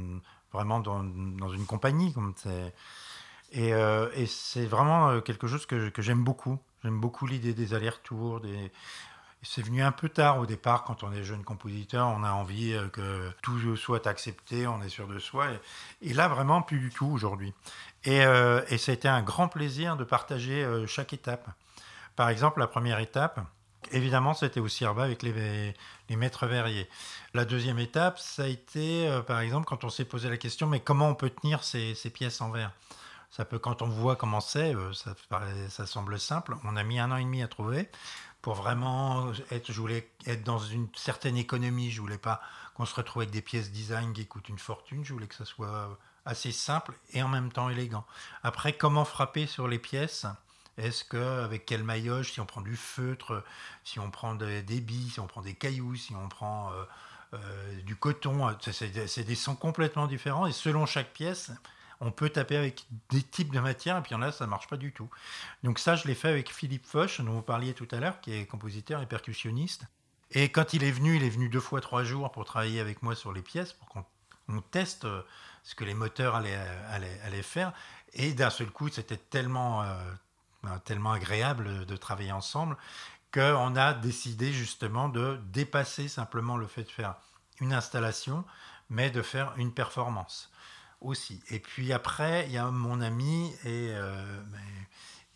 vraiment 0.55 0.81
dans, 0.81 1.05
dans, 1.05 1.51
une 1.51 1.67
compagnie. 1.67 2.15
Comme 2.15 2.33
et, 3.53 3.75
euh, 3.75 4.09
et 4.15 4.25
c'est 4.25 4.65
vraiment 4.65 5.21
quelque 5.21 5.47
chose 5.47 5.67
que, 5.67 5.91
que 5.91 6.01
j'aime 6.01 6.25
beaucoup. 6.25 6.59
J'aime 6.83 6.99
beaucoup 6.99 7.27
l'idée 7.27 7.53
des 7.53 7.75
allers-retours, 7.75 8.41
des 8.41 8.73
c'est 9.43 9.63
venu 9.63 9.83
un 9.83 9.93
peu 9.93 10.09
tard 10.09 10.39
au 10.39 10.47
départ, 10.47 10.85
quand 10.85 11.03
on 11.03 11.13
est 11.13 11.23
jeune 11.23 11.45
compositeur, 11.45 12.09
on 12.09 12.25
a 12.25 12.33
envie 12.33 12.73
euh, 12.73 12.89
que 12.89 13.31
tout 13.43 13.77
soit 13.77 14.07
accepté, 14.07 14.67
on 14.67 14.83
est 14.83 14.89
sûr 14.89 15.07
de 15.07 15.19
soi. 15.19 15.49
Et, 16.03 16.15
là, 16.15 16.29
vraiment, 16.29 16.63
plus 16.63 16.79
du 16.79 16.91
tout 16.91 17.07
aujourd'hui. 17.07 17.55
Et, 18.05 18.25
euh, 18.25 18.61
ça 18.79 18.93
a 18.93 18.95
été 18.95 19.09
un 19.09 19.23
grand 19.23 19.49
plaisir 19.49 19.97
de 19.97 20.05
partager 20.05 20.65
euh, 20.65 20.87
chaque 20.87 21.13
étape. 21.13 21.49
Par 22.17 22.29
exemple, 22.29 22.61
la 22.61 22.67
première 22.67 22.99
étape, 22.99 23.41
évidemment, 23.93 24.35
c'était 24.35 24.61
au 24.61 24.69
CIRBA 24.69 25.05
avec 25.05 25.23
les, 25.23 25.75
les 26.09 26.17
maîtres 26.17 26.47
verriers. 26.47 26.89
La 27.35 27.45
deuxième 27.45 27.79
étape, 27.79 28.19
ça 28.19 28.45
a 28.45 28.47
été, 28.47 29.21
par 29.27 29.41
exemple, 29.41 29.67
quand 29.67 29.85
on 29.85 29.91
s'est 29.91 30.07
posé 30.07 30.31
la 30.31 30.39
question, 30.39 30.67
mais 30.67 30.81
comment 30.81 31.09
on 31.09 31.15
peut 31.15 31.31
tenir 31.31 31.63
ces, 31.63 31.95
ces 31.95 32.11
pièces 32.11 32.41
en 32.41 32.51
verre? 32.51 32.73
Ça 33.31 33.45
peut, 33.45 33.59
quand 33.59 33.83
on 33.83 33.89
voit 33.89 34.17
comment 34.17 34.41
c'est, 34.41 34.75
ça 35.69 35.85
semble 35.85 36.19
simple. 36.19 36.57
On 36.65 36.75
a 36.75 36.83
mis 36.83 36.99
un 36.99 37.11
an 37.11 37.17
et 37.17 37.25
demi 37.25 37.43
à 37.43 37.49
trouver 37.49 37.91
pour 38.47 38.55
vraiment 38.55 39.33
être, 39.51 39.73
je 39.73 39.81
voulais 39.81 40.09
être 40.25 40.45
dans 40.45 40.61
une 40.61 40.87
certaine 40.95 41.37
économie. 41.37 41.91
Je 41.91 42.01
voulais 42.01 42.17
pas 42.17 42.41
qu'on 42.77 42.87
se 42.87 42.95
retrouve 42.95 43.23
avec 43.23 43.33
des 43.33 43.43
pièces 43.43 43.73
design 43.73 44.13
qui 44.13 44.25
coûtent 44.25 44.49
une 44.49 44.61
fortune. 44.61 45.05
Je 45.05 45.13
voulais 45.13 45.27
que 45.27 45.35
ça 45.35 45.45
soit 45.45 45.99
assez 46.25 46.53
simple 46.53 46.95
et 47.13 47.25
en 47.25 47.29
même 47.29 47.51
temps 47.51 47.71
élégant. 47.71 48.07
Après, 48.45 48.73
comment 48.73 49.05
frapper 49.05 49.49
sur 49.49 49.67
les 49.67 49.81
pièces? 49.81 50.27
Est-ce 50.79 51.03
que 51.03 51.43
avec 51.43 51.67
quel 51.67 51.83
maillage 51.83 52.35
Si 52.35 52.41
on 52.41 52.47
prend 52.47 52.61
du 52.61 52.77
feutre, 52.77 53.43
si 53.83 53.99
on 53.99 54.13
prend 54.13 54.37
des, 54.37 54.63
billes, 54.63 55.11
si 55.11 55.19
on 55.19 55.27
prend 55.27 55.43
des 55.43 55.55
cailloux, 55.55 55.97
si 55.97 56.15
on 56.15 56.29
prend 56.29 56.71
euh, 56.71 56.85
euh, 57.35 57.81
du 57.83 57.97
coton, 57.97 58.57
c'est 58.61 59.25
des 59.25 59.35
sons 59.35 59.57
complètement 59.57 60.07
différents 60.07 60.47
et 60.47 60.53
selon 60.53 60.87
chaque 60.87 61.13
pièce, 61.13 61.51
on 62.01 62.11
peut 62.11 62.31
taper 62.31 62.57
avec 62.57 62.87
des 63.11 63.23
types 63.23 63.53
de 63.53 63.61
matières, 63.61 63.99
et 63.99 64.03
puis 64.03 64.15
en 64.15 64.23
a, 64.23 64.33
ça 64.33 64.47
marche 64.47 64.69
pas 64.69 64.77
du 64.77 64.93
tout. 64.93 65.09
Donc 65.63 65.79
ça, 65.79 65.97
je 65.97 66.07
l'ai 66.07 66.15
fait 66.15 66.29
avec 66.29 66.53
Philippe 66.53 66.87
Foch, 66.87 67.21
dont 67.21 67.33
vous 67.33 67.43
parliez 67.43 67.75
tout 67.75 67.89
à 67.91 67.97
l'heure, 67.97 68.21
qui 68.21 68.33
est 68.33 68.47
compositeur 68.47 69.01
et 69.03 69.07
percussionniste. 69.07 69.85
Et 70.33 70.51
quand 70.51 70.75
il 70.75 70.85
est 70.85 70.91
venu, 70.91 71.17
il 71.17 71.23
est 71.23 71.31
venu 71.31 71.49
deux 71.49 71.61
fois 71.61 71.81
trois 71.81 72.05
jours 72.05 72.31
pour 72.33 72.45
travailler 72.45 72.81
avec 72.81 73.03
moi 73.03 73.15
sur 73.15 73.33
les 73.33 73.43
pièces, 73.43 73.73
pour 73.73 73.89
qu'on 73.89 74.61
teste 74.71 75.05
euh, 75.05 75.23
ce 75.63 75.75
que 75.75 75.85
les 75.85 75.95
moteurs 75.95 76.35
allaient, 76.35 76.59
allaient, 76.91 77.43
faire. 77.43 77.73
Et 78.13 78.33
d'un 78.35 78.51
seul 78.51 78.71
coup, 78.71 78.89
c'était 78.89 79.17
tellement, 79.17 79.83
euh, 79.83 79.99
ben, 80.63 80.79
tellement 80.81 81.13
agréable 81.13 81.87
de 81.87 81.97
travailler 81.97 82.33
ensemble 82.33 82.77
qu'on 83.33 83.77
a 83.77 83.93
décidé 83.93 84.53
justement 84.53 85.09
de 85.09 85.39
dépasser 85.53 86.09
simplement 86.09 86.57
le 86.57 86.67
fait 86.67 86.85
de 86.85 86.91
faire 86.91 87.17
une 87.61 87.73
installation, 87.73 88.45
mais 88.89 89.11
de 89.11 89.23
faire 89.23 89.53
une 89.57 89.73
performance 89.73 90.51
aussi. 91.01 91.41
Et 91.51 91.59
puis 91.59 91.93
après, 91.93 92.47
il 92.47 92.53
y 92.53 92.59
a 92.59 92.71
mon 92.71 93.01
ami 93.01 93.53
et, 93.65 93.91
euh, 93.91 94.41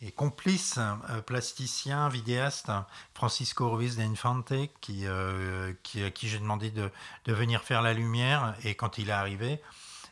et 0.01 0.11
complice, 0.11 0.77
euh, 0.77 1.21
plasticien, 1.21 2.09
vidéaste, 2.09 2.71
Francisco 3.13 3.69
Ruiz 3.69 3.97
de 3.97 4.03
Infante, 4.03 4.53
qui, 4.81 5.05
euh, 5.05 5.73
qui, 5.83 6.03
à 6.03 6.11
qui 6.11 6.27
j'ai 6.27 6.39
demandé 6.39 6.71
de, 6.71 6.89
de, 7.25 7.33
venir 7.33 7.63
faire 7.63 7.81
la 7.81 7.93
lumière. 7.93 8.55
Et 8.63 8.75
quand 8.75 8.97
il 8.97 9.09
est 9.09 9.13
arrivé, 9.13 9.61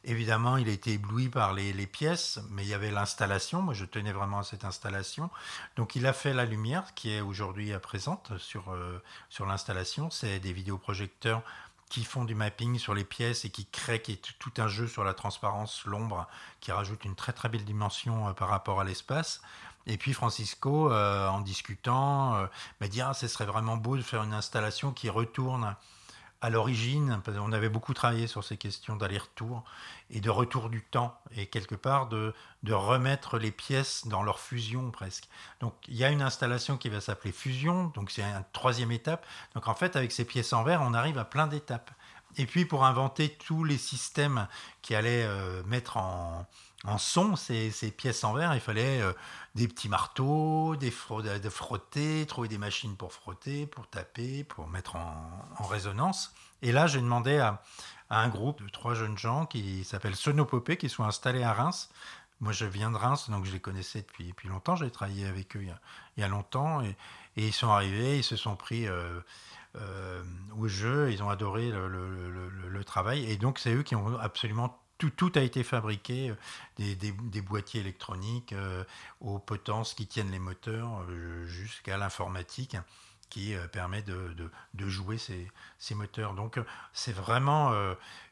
évidemment, 0.04 0.58
il 0.58 0.70
a 0.70 0.72
été 0.72 0.94
ébloui 0.94 1.30
par 1.30 1.54
les, 1.54 1.74
les 1.74 1.88
pièces, 1.88 2.40
mais 2.50 2.64
il 2.64 2.70
y 2.70 2.74
avait 2.74 2.92
l'installation. 2.92 3.62
Moi, 3.62 3.74
je 3.74 3.86
tenais 3.86 4.14
vraiment 4.14 4.40
à 4.40 4.44
cette 4.44 4.66
installation. 4.66 5.30
Donc, 5.76 5.96
il 5.96 6.06
a 6.06 6.14
fait 6.14 6.34
la 6.34 6.46
lumière, 6.46 6.94
qui 6.94 7.12
est 7.12 7.22
aujourd'hui 7.22 7.74
présente 7.82 8.38
sur, 8.38 8.76
sur 9.30 9.46
l'installation. 9.46 10.10
C'est 10.12 10.40
des 10.40 10.54
vidéoprojecteurs 10.54 11.44
qui 11.90 12.04
font 12.04 12.24
du 12.24 12.36
mapping 12.36 12.78
sur 12.78 12.94
les 12.94 13.04
pièces 13.04 13.46
et 13.46 13.50
qui 13.50 13.66
créent 13.66 14.02
tout 14.38 14.54
un 14.58 14.68
jeu 14.68 14.88
sur 14.88 15.04
la 15.04 15.14
transparence, 15.14 15.84
l'ombre, 15.86 16.28
qui 16.62 16.72
rajoute 16.72 17.04
une 17.04 17.16
très 17.16 17.34
très 17.34 17.50
belle 17.50 17.66
dimension 17.66 18.30
euh, 18.30 18.34
par 18.34 18.48
rapport 18.48 18.80
à 18.80 18.84
l'espace. 18.84 19.42
Et 19.88 19.98
puis 19.98 20.14
Francisco, 20.14 20.92
euh, 20.92 21.28
en 21.28 21.42
discutant, 21.42 22.36
euh, 22.36 22.46
m'a 22.80 22.88
dit 22.88 23.02
ah, 23.02 23.14
ce 23.14 23.28
serait 23.28 23.46
vraiment 23.46 23.76
beau 23.76 23.98
de 23.98 24.04
faire 24.04 24.24
une 24.24 24.34
installation 24.34 24.92
qui 24.92 25.10
retourne 25.10 25.76
à 26.42 26.50
l'origine, 26.50 27.22
on 27.40 27.52
avait 27.52 27.70
beaucoup 27.70 27.94
travaillé 27.94 28.26
sur 28.26 28.44
ces 28.46 28.56
questions 28.56 28.96
d'aller-retour 28.96 29.64
et 30.10 30.22
de 30.22 30.30
retour 30.30 30.70
du 30.70 30.82
temps, 30.82 31.20
et 31.36 31.48
quelque 31.48 31.76
part 31.76 32.08
de, 32.08 32.34
de, 32.64 32.74
remettre 32.74 33.38
les 33.38 33.52
pièces 33.52 34.08
dans 34.08 34.24
leur 34.24 34.40
fusion 34.40 34.90
presque. 34.90 35.28
Donc 35.60 35.74
il 35.88 35.96
y 35.96 36.04
a 36.06 36.10
une 36.10 36.22
installation 36.22 36.78
qui 36.78 36.88
va 36.88 37.02
s'appeler 37.02 37.34
fusion, 37.34 37.88
donc 37.94 38.10
c'est 38.10 38.24
une 38.24 38.44
troisième 38.54 38.92
étape. 38.92 39.26
Donc 39.54 39.68
en 39.68 39.76
fait, 39.76 39.98
avec 39.98 40.12
ces 40.14 40.24
pièces 40.24 40.54
en 40.54 40.64
verre, 40.64 40.82
on 40.82 40.94
arrive 40.94 41.18
à 41.18 41.26
plein 41.26 41.48
d'étapes. 41.48 41.92
Et 42.38 42.46
puis 42.46 42.66
pour 42.66 42.86
inventer 42.86 43.30
tous 43.30 43.64
les 43.64 43.78
systèmes 43.78 44.48
qui 44.82 44.96
allaient 44.96 45.26
euh, 45.26 45.64
mettre 45.64 45.98
en, 45.98 46.46
en 46.86 46.98
son 46.98 47.36
ces, 47.36 47.72
ces, 47.72 47.92
pièces 47.92 48.24
en 48.24 48.34
verre, 48.34 48.54
il 48.54 48.62
fallait 48.62 49.02
euh, 49.02 49.12
des 49.56 49.68
petits 49.68 49.90
marteaux, 49.90 50.76
des 50.78 50.90
de 50.90 51.50
frotter, 51.50 52.26
trouver 52.26 52.48
des 52.48 52.58
machines 52.58 52.96
pour 52.96 53.12
frotter, 53.12 53.66
pour 53.66 53.88
taper, 53.88 54.44
pour 54.44 54.68
mettre 54.68 54.96
en, 54.96 55.66
résonance. 55.66 56.34
Et 56.62 56.72
là, 56.72 56.88
j'ai 56.88 57.02
demandé 57.02 57.38
à, 57.38 57.62
un 58.10 58.28
groupe 58.28 58.64
de 58.64 58.70
trois 58.70 58.96
jeunes 58.96 59.18
gens 59.18 59.46
qui 59.46 59.84
s'appellent 59.84 60.16
Sonopopée, 60.16 60.78
qui 60.78 60.90
sont 60.90 61.04
installés 61.04 61.44
à 61.44 61.54
Reims. 61.54 61.90
Moi, 62.40 62.54
je 62.54 62.66
viens 62.66 62.90
de 62.90 62.96
Reims, 62.96 63.30
donc 63.30 63.46
je 63.46 63.52
les 63.52 63.60
connaissais 63.60 64.02
depuis, 64.02 64.30
depuis 64.30 64.48
longtemps. 64.48 64.76
J'ai 64.76 64.90
travaillé 64.90 65.28
avec 65.28 65.56
eux 65.58 65.62
il 65.62 65.76
y 66.18 66.24
a, 66.24 66.28
longtemps. 66.28 66.82
Et, 66.82 66.96
ils 67.36 67.54
sont 67.54 67.70
arrivés, 67.70 68.18
ils 68.18 68.24
se 68.24 68.36
sont 68.36 68.56
pris 68.56 68.88
euh, 68.88 69.20
au 70.58 70.68
jeu, 70.68 71.12
ils 71.12 71.22
ont 71.24 71.30
adoré 71.30 71.70
le, 71.70 71.88
le 71.88 72.84
travail. 72.84 73.30
Et 73.30 73.38
donc, 73.38 73.60
c'est 73.60 73.74
eux 73.74 73.84
qui 73.84 73.96
ont 73.96 74.18
absolument 74.18 74.80
tout, 75.08 75.32
a 75.36 75.42
été 75.42 75.64
fabriqué, 75.64 76.34
euh, 76.80 76.96
des, 76.96 77.42
boîtiers 77.42 77.80
électroniques 77.80 78.54
euh, 78.54 78.84
aux 79.22 79.40
potences 79.40 79.94
qui 79.94 80.08
tiennent 80.08 80.32
les 80.32 80.40
moteurs 80.40 81.04
euh, 81.10 81.46
jusqu'à 81.46 81.98
l'informatique 81.98 82.78
qui 83.30 83.54
permet 83.72 84.02
de, 84.02 84.50
jouer 84.88 85.20
ces, 85.20 85.94
moteurs. 85.94 86.34
Donc 86.34 86.60
c'est 86.94 87.12
vraiment 87.12 87.72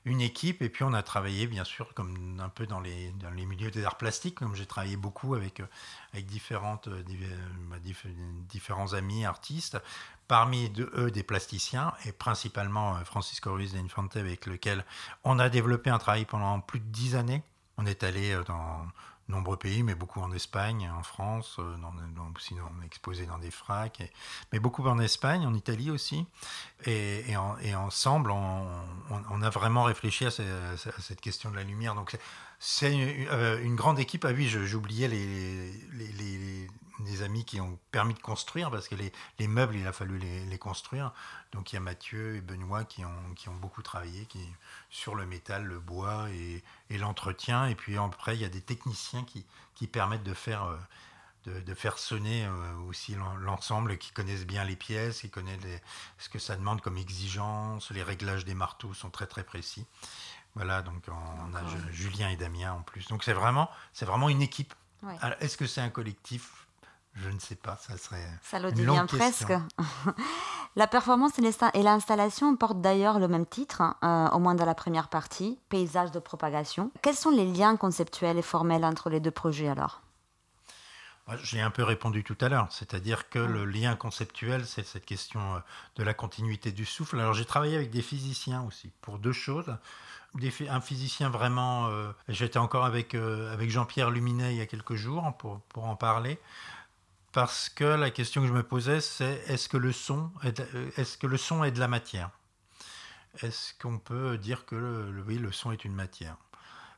une 0.06 0.22
équipe 0.22 0.63
et 0.63 0.70
puis 0.70 0.84
on 0.84 0.94
a 0.94 1.03
travaillé 1.03 1.46
bien 1.46 1.63
sûr 1.63 1.94
comme 1.94 2.39
un 2.39 2.50
peu 2.50 2.65
dans 2.65 2.79
les, 2.79 3.13
les 3.36 3.46
milieux 3.46 3.70
des 3.70 3.86
arts 3.86 4.00
plastiques, 4.00 4.34
comme 4.34 4.56
j'ai 4.56 4.65
travaillé 4.65 4.98
beaucoup 4.98 5.36
avec, 5.36 5.62
avec 6.13 6.25
différentes, 6.25 6.89
bah, 6.89 7.77
différents 8.50 8.94
amis 8.94 9.24
artistes, 9.24 9.77
parmi 10.27 10.72
eux 10.96 11.12
des 11.12 11.24
plasticiens, 11.24 11.93
et 12.05 12.12
principalement 12.12 12.96
euh, 12.96 13.03
Francisco 13.03 13.53
Ruiz 13.53 13.74
de 13.74 13.79
Infante, 13.79 14.17
avec 14.17 14.46
lequel 14.46 14.86
on 15.24 15.39
a 15.39 15.50
développé 15.50 15.89
un 15.89 16.00
travail 16.00 16.25
pendant 16.25 16.60
plus 16.60 16.79
de 16.79 16.86
dix 16.86 17.15
années. 17.15 17.43
On 17.77 17.86
est 17.86 18.03
allé 18.03 18.34
euh, 18.34 18.43
dans 18.43 18.86
nombreux 19.29 19.57
pays, 19.57 19.84
mais 19.84 19.96
beaucoup 19.96 20.22
en 20.22 20.31
Espagne, 20.31 20.89
en 20.98 21.03
France, 21.03 21.57
euh, 21.60 21.75
aussi 22.36 22.55
on 22.55 22.81
exposé 22.86 23.25
dans 23.25 23.38
des 23.38 23.51
fracs, 23.51 24.01
mais 24.53 24.60
beaucoup 24.60 24.88
en 24.88 25.00
Espagne, 25.00 25.46
en 25.46 25.53
Italie 25.53 25.91
aussi. 25.91 26.25
Et, 26.86 27.36
ensemble, 27.75 28.31
on, 28.31 29.41
a 29.41 29.50
vraiment 29.50 29.84
réfléchi 29.84 30.25
à, 30.25 30.31
cette 30.31 31.19
question 31.19 31.51
de 31.51 31.55
la 31.55 31.63
lumière. 31.63 31.93
Donc 31.96 32.17
c'est 32.60 32.93
une, 32.93 33.75
grande 33.75 34.00
équipe. 34.00 34.24
Ah 34.24 34.31
oui, 34.34 34.48
j'oubliais 34.48 35.10
les, 35.10 36.67
des 37.00 37.22
amis 37.22 37.46
qui 37.46 37.62
ont 37.62 37.80
permis 37.92 38.13
de 38.13 38.20
construire, 38.20 38.72
parce 38.72 38.88
que 38.88 38.96
les, 38.96 39.12
les 39.39 39.48
meubles, 39.48 39.75
il 39.75 39.86
a 39.88 39.94
fallu 39.94 40.18
les, 40.18 40.46
les, 40.46 40.58
construire. 40.58 41.13
Donc 41.51 41.72
il 41.72 41.75
y 41.75 41.77
a 41.77 41.82
Mathieu 41.82 42.36
et 42.36 42.42
Benoît 42.42 42.86
qui 42.86 43.06
ont, 43.06 43.34
qui 43.36 43.50
ont 43.50 43.56
beaucoup 43.56 43.82
travaillé 43.82 44.25
qui, 44.25 44.39
sur 44.89 45.16
le 45.16 45.25
métal, 45.25 45.63
le 45.63 45.80
bois 45.80 46.30
et, 46.32 46.63
et 46.89 46.98
l'entretien. 46.98 47.68
Et 47.68 47.75
puis 47.75 47.98
après, 47.98 48.36
il 48.36 48.42
y 48.42 48.46
a 48.46 48.50
des 48.50 48.62
techniciens 48.62 49.24
qui, 49.24 49.46
qui 49.75 49.88
permettent 49.88 50.24
de 50.24 50.34
faire, 50.34 50.63
euh, 50.66 50.77
de, 51.46 51.60
de 51.62 51.74
faire 51.74 51.98
sonner 51.98 52.46
euh, 52.46 52.75
aussi 52.88 53.16
l'ensemble, 53.42 53.98
qui 53.98 54.12
connaissent 54.12 54.46
bien 54.46 54.63
les 54.63 54.75
pièces, 54.75 55.22
qui 55.22 55.30
connaissent 55.30 55.82
ce 56.18 56.30
que 56.30 56.39
ça 56.39 56.56
demande 56.56 56.82
comme 56.82 56.98
exigence. 56.98 57.92
Les 57.92 58.04
réglages 58.04 58.46
des 58.46 58.56
marteaux 58.56 58.94
sont 58.94 59.10
très 59.10 59.27
très 59.27 59.44
précis. 59.44 59.86
Voilà, 60.56 60.82
donc 60.82 61.04
on 61.08 61.54
a 61.54 61.92
Julien 61.92 62.30
et 62.30 62.36
Damien 62.36 62.74
en 62.74 62.82
plus. 62.82 63.08
Donc 63.10 63.24
c'est 63.24 63.34
vraiment, 63.34 63.70
c'est 63.94 64.06
vraiment 64.06 64.27
une 64.27 64.42
équipe. 64.42 64.74
Est-ce 65.39 65.56
que 65.56 65.68
c'est 65.68 65.82
un 65.82 65.92
collectif 65.92 66.66
je 67.24 67.29
ne 67.29 67.39
sais 67.39 67.55
pas, 67.55 67.77
ça 67.77 67.97
serait. 67.97 68.24
Ça 68.43 68.59
le 68.59 68.71
devient 68.71 69.05
presque. 69.07 69.53
la 70.75 70.88
performance 70.88 71.31
et 71.39 71.83
l'installation 71.83 72.55
portent 72.55 72.81
d'ailleurs 72.81 73.19
le 73.19 73.27
même 73.27 73.45
titre, 73.45 73.81
euh, 74.03 74.29
au 74.29 74.39
moins 74.39 74.55
dans 74.55 74.65
la 74.65 74.75
première 74.75 75.07
partie, 75.07 75.59
paysage 75.69 76.12
de 76.12 76.19
propagation. 76.19 76.91
Quels 77.01 77.15
sont 77.15 77.31
les 77.31 77.45
liens 77.45 77.75
conceptuels 77.75 78.38
et 78.38 78.43
formels 78.43 78.86
entre 78.86 79.09
les 79.09 79.19
deux 79.19 79.31
projets 79.31 79.67
alors? 79.67 80.01
J'ai 81.43 81.59
un 81.59 81.71
peu 81.71 81.83
répondu 81.83 82.24
tout 82.24 82.38
à 82.39 82.47
l'heure, 82.47 82.67
c'est-à-dire 82.71 83.29
que 83.29 83.39
le 83.39 83.65
lien 83.65 83.97
conceptuel, 83.97 84.65
c'est 84.65 84.86
cette 84.86 85.05
question 85.05 85.55
euh, 85.55 85.59
de 85.97 86.03
la 86.03 86.13
continuité 86.13 86.71
du 86.71 86.86
souffle. 86.86 87.19
Alors 87.19 87.33
j'ai 87.33 87.45
travaillé 87.45 87.75
avec 87.75 87.89
des 87.89 88.01
physiciens 88.01 88.63
aussi 88.63 88.91
pour 89.01 89.17
deux 89.17 89.33
choses. 89.33 89.75
un 90.69 90.81
physicien 90.81 91.29
vraiment, 91.29 91.88
euh, 91.88 92.12
j'étais 92.29 92.59
encore 92.59 92.86
avec, 92.86 93.13
avec 93.15 93.71
Jean-Pierre 93.71 94.12
Luminet 94.12 94.53
il 94.53 94.57
y 94.57 94.62
a 94.62 94.67
quelques 94.67 94.95
jours 94.95 95.33
pour, 95.38 95.59
pour 95.67 95.86
en 95.86 95.97
parler, 95.97 96.39
parce 97.38 97.70
que 97.70 97.84
la 97.84 98.10
question 98.10 98.41
que 98.41 98.48
je 98.48 98.51
me 98.51 98.63
posais, 98.63 99.00
c'est 99.00 99.44
est-ce 99.46 99.70
que 99.70 99.77
le 99.77 99.91
son 99.91 100.32
est, 100.44 100.60
est-ce 100.98 101.20
que 101.20 101.27
le 101.27 101.38
son 101.38 101.63
est 101.63 101.70
de 101.70 101.79
la 101.79 101.88
matière? 101.88 102.32
Est-ce 103.44 103.75
qu'on 103.79 104.00
peut 104.00 104.39
dire 104.39 104.65
que 104.65 104.74
le, 104.74 105.24
oui, 105.27 105.38
le 105.38 105.51
son 105.51 105.72
est 105.72 105.86
une 105.86 105.94
matière? 105.94 106.36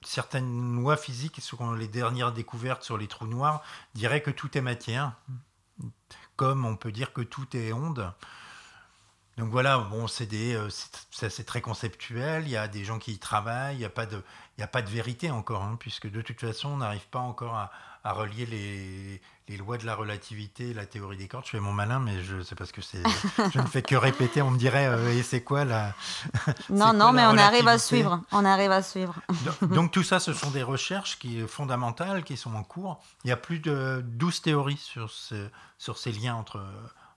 Certaines 0.01 0.77
lois 0.77 0.95
physiques, 0.95 1.41
selon 1.41 1.73
les 1.73 1.89
dernières 1.89 2.31
découvertes 2.31 2.83
sur 2.83 2.97
les 2.97 3.07
trous 3.07 3.27
noirs, 3.27 3.61
diraient 3.95 4.21
que 4.21 4.31
tout 4.31 4.57
est 4.57 4.61
matière, 4.61 5.11
comme 6.37 6.63
on 6.63 6.77
peut 6.77 6.93
dire 6.93 7.11
que 7.11 7.19
tout 7.19 7.57
est 7.57 7.73
onde. 7.73 8.09
Donc 9.39 9.51
voilà, 9.51 9.77
bon, 9.77 10.07
c'est 10.07 10.27
euh, 10.33 10.69
c'est 11.11 11.45
très 11.45 11.61
conceptuel. 11.61 12.43
Il 12.43 12.49
y 12.49 12.57
a 12.57 12.67
des 12.67 12.83
gens 12.83 12.99
qui 12.99 13.13
y 13.13 13.19
travaillent. 13.19 13.75
Il 13.75 13.79
n'y 13.79 13.85
a 13.85 13.89
pas 13.89 14.05
de, 14.05 14.21
il 14.57 14.63
a 14.63 14.67
pas 14.67 14.81
de 14.81 14.89
vérité 14.89 15.31
encore, 15.31 15.63
hein, 15.63 15.77
puisque 15.79 16.11
de 16.11 16.21
toute 16.21 16.41
façon, 16.41 16.69
on 16.69 16.77
n'arrive 16.77 17.07
pas 17.09 17.19
encore 17.19 17.55
à, 17.55 17.71
à 18.03 18.11
relier 18.11 18.45
les, 18.45 19.21
les, 19.47 19.55
lois 19.55 19.77
de 19.77 19.85
la 19.85 19.95
relativité, 19.95 20.73
la 20.73 20.85
théorie 20.85 21.15
des 21.15 21.29
cordes. 21.29 21.45
Je 21.45 21.51
fais 21.51 21.61
mon 21.61 21.71
malin, 21.71 21.99
mais 21.99 22.21
je 22.21 22.41
sais 22.41 22.55
parce 22.55 22.73
que 22.73 22.81
c'est, 22.81 23.01
je 23.53 23.59
ne 23.59 23.65
fais 23.65 23.81
que 23.81 23.95
répéter. 23.95 24.41
On 24.41 24.51
me 24.51 24.57
dirait, 24.57 24.87
euh, 24.87 25.17
et 25.17 25.23
c'est 25.23 25.41
quoi 25.41 25.63
la 25.63 25.95
Non, 26.69 26.91
non, 26.91 27.13
mais 27.13 27.25
on 27.25 27.37
arrive 27.37 27.69
à 27.69 27.79
suivre. 27.79 28.21
On 28.33 28.43
arrive 28.43 28.71
à 28.71 28.81
suivre. 28.81 29.15
donc, 29.61 29.91
tout 29.91 30.03
ça, 30.03 30.19
ce 30.19 30.33
sont 30.33 30.51
des 30.51 30.63
recherches 30.63 31.17
qui 31.17 31.47
fondamentales 31.47 32.25
qui 32.25 32.35
sont 32.35 32.55
en 32.55 32.63
cours. 32.63 32.99
Il 33.23 33.29
y 33.29 33.33
a 33.33 33.37
plus 33.37 33.59
de 33.59 34.03
12 34.05 34.41
théories 34.41 34.75
sur, 34.75 35.09
ce, 35.09 35.47
sur 35.77 35.97
ces 35.97 36.11
liens 36.11 36.35
entre 36.35 36.61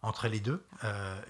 entre 0.02 0.28
les 0.28 0.40
deux. 0.40 0.64
Euh, 0.85 1.21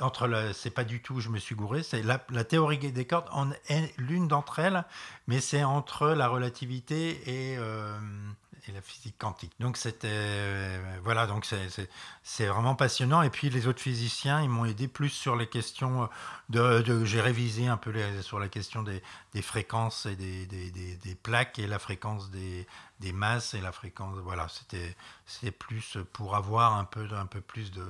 entre 0.00 0.26
le, 0.26 0.52
c'est 0.52 0.70
pas 0.70 0.84
du 0.84 1.00
tout, 1.00 1.20
je 1.20 1.28
me 1.28 1.38
suis 1.38 1.54
gouré. 1.54 1.82
C'est 1.82 2.02
la, 2.02 2.24
la 2.30 2.44
théorie 2.44 2.78
des 2.78 3.04
cordes 3.04 3.28
en 3.30 3.50
est 3.68 3.94
l'une 3.98 4.28
d'entre 4.28 4.58
elles, 4.58 4.84
mais 5.26 5.40
c'est 5.40 5.62
entre 5.62 6.08
la 6.08 6.28
relativité 6.28 7.20
et 7.26 7.56
euh, 7.58 7.98
et 8.68 8.72
la 8.72 8.80
physique 8.80 9.16
quantique. 9.18 9.52
Donc 9.60 9.76
c'était 9.76 10.08
euh, 10.10 10.98
voilà, 11.02 11.26
donc 11.26 11.46
c'est 12.22 12.46
vraiment 12.46 12.74
passionnant. 12.74 13.22
Et 13.22 13.30
puis 13.30 13.50
les 13.50 13.66
autres 13.66 13.80
physiciens, 13.80 14.40
ils 14.42 14.48
m'ont 14.48 14.64
aidé 14.64 14.88
plus 14.88 15.10
sur 15.10 15.36
les 15.36 15.46
questions 15.46 16.08
de, 16.48 17.04
j'ai 17.04 17.20
révisé 17.20 17.66
un 17.66 17.76
peu 17.76 17.90
les, 17.90 18.22
sur 18.22 18.38
la 18.38 18.48
question 18.48 18.82
des, 18.82 19.02
des 19.32 19.42
fréquences 19.42 20.06
et 20.06 20.16
des, 20.16 20.46
des, 20.46 20.70
des, 20.70 21.14
plaques 21.14 21.58
et 21.58 21.66
la 21.66 21.78
fréquence 21.78 22.30
des, 22.30 22.66
masses 23.12 23.54
et 23.54 23.60
la 23.60 23.72
fréquence. 23.72 24.16
Voilà, 24.18 24.48
c'était 24.48 25.50
plus 25.50 25.98
pour 26.12 26.36
avoir 26.36 26.76
un 26.76 26.84
peu 26.84 27.06
un 27.12 27.26
peu 27.26 27.40
plus 27.40 27.70
de 27.70 27.86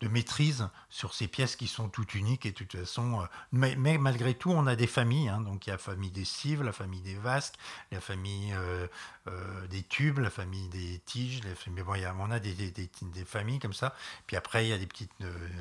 de 0.00 0.08
maîtrise 0.08 0.68
sur 0.90 1.14
ces 1.14 1.28
pièces 1.28 1.56
qui 1.56 1.68
sont 1.68 1.88
toutes 1.88 2.14
uniques 2.14 2.46
et 2.46 2.50
de 2.50 2.56
toute 2.56 2.76
façon. 2.76 3.20
Euh, 3.20 3.24
mais, 3.52 3.98
malgré 3.98 4.34
tout, 4.34 4.50
on 4.50 4.66
a 4.66 4.76
des 4.76 4.86
familles. 4.86 5.28
Hein. 5.28 5.40
donc 5.40 5.66
il 5.66 5.70
y 5.70 5.72
a 5.72 5.76
la 5.76 5.78
famille 5.78 6.10
des 6.10 6.24
cives, 6.24 6.62
la 6.62 6.72
famille 6.72 7.00
des 7.00 7.14
vasques, 7.14 7.56
la 7.90 8.00
famille 8.00 8.52
euh, 8.52 8.86
euh, 9.28 9.66
des 9.68 9.82
tubes, 9.82 10.18
la 10.18 10.30
famille 10.30 10.68
des 10.68 11.00
tiges. 11.06 11.40
Les 11.44 11.82
bon, 11.82 11.94
on 12.18 12.30
a 12.30 12.38
des, 12.38 12.54
des, 12.54 12.70
des, 12.70 13.24
familles 13.24 13.58
comme 13.58 13.72
ça. 13.72 13.94
Puis 14.26 14.36
après, 14.36 14.66
il 14.66 14.68
y 14.68 14.72
a 14.72 14.78
des 14.78 14.86
petites 14.86 15.12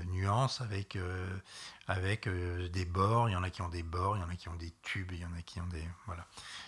nuances 0.07 0.61
avec, 0.61 0.97
avec 1.87 2.27
des 2.27 2.85
bords. 2.85 3.29
Il 3.29 3.33
y 3.33 3.35
en 3.35 3.43
a 3.43 3.49
qui 3.49 3.61
ont 3.61 3.69
des 3.69 3.83
bords, 3.83 4.17
il 4.17 4.21
y 4.21 4.23
en 4.23 4.29
a 4.29 4.35
qui 4.35 4.49
ont 4.49 4.55
des 4.55 4.73
tubes, 4.81 5.11
il 5.11 5.19
y 5.19 5.25
en 5.25 5.33
a 5.37 5.41
qui 5.41 5.61
ont 5.61 5.67
des. 5.67 5.83
Voilà 6.05 6.25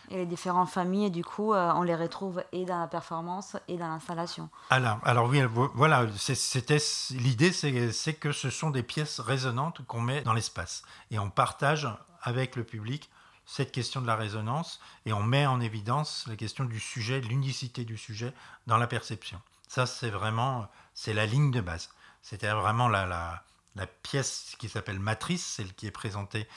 et 0.09 0.15
les 0.15 0.25
différentes 0.25 0.69
familles, 0.69 1.11
du 1.11 1.23
coup, 1.23 1.53
on 1.53 1.81
les 1.81 1.95
retrouve 1.95 2.43
et 2.51 2.65
dans 2.65 2.79
la 2.79 2.87
performance 2.87 3.57
et 3.67 3.77
dans 3.77 3.87
l'installation. 3.87 4.49
Alors, 4.69 4.99
alors 5.03 5.27
oui, 5.27 5.41
voilà, 5.73 6.05
c'était 6.17 6.77
l'idée, 7.11 7.51
c'est 7.57 8.13
que 8.13 8.31
ce 8.31 8.49
sont 8.49 8.69
des 8.69 8.83
pièces 8.83 9.19
résonantes 9.19 9.85
qu'on 9.85 10.01
met 10.01 10.21
dans 10.21 10.33
l'espace 10.33 10.83
et 11.11 11.19
on 11.19 11.29
partage 11.29 11.87
avec 12.21 12.55
le 12.55 12.63
public 12.63 13.09
cette 13.45 13.71
question 13.71 14.01
de 14.01 14.07
la 14.07 14.15
résonance 14.15 14.79
et 15.05 15.13
on 15.13 15.23
met 15.23 15.45
en 15.45 15.61
évidence 15.61 16.25
la 16.27 16.35
question 16.35 16.65
du 16.65 16.79
sujet, 16.79 17.21
l'unicité 17.21 17.85
du 17.85 17.97
sujet 17.97 18.33
dans 18.67 18.77
la 18.77 18.87
perception. 18.87 19.41
Ça, 19.67 19.85
c'est 19.85 20.09
vraiment, 20.09 20.69
c'est 20.93 21.13
la 21.13 21.25
ligne 21.25 21.51
de 21.51 21.61
base. 21.61 21.89
C'était 22.21 22.51
vraiment 22.51 22.89
la, 22.89 23.05
la, 23.05 23.43
la 23.75 23.87
pièce 23.87 24.55
qui 24.59 24.67
s'appelle 24.67 24.99
matrice, 24.99 25.45
celle 25.45 25.73
qui 25.73 25.87
est 25.87 25.91
présentée 25.91 26.47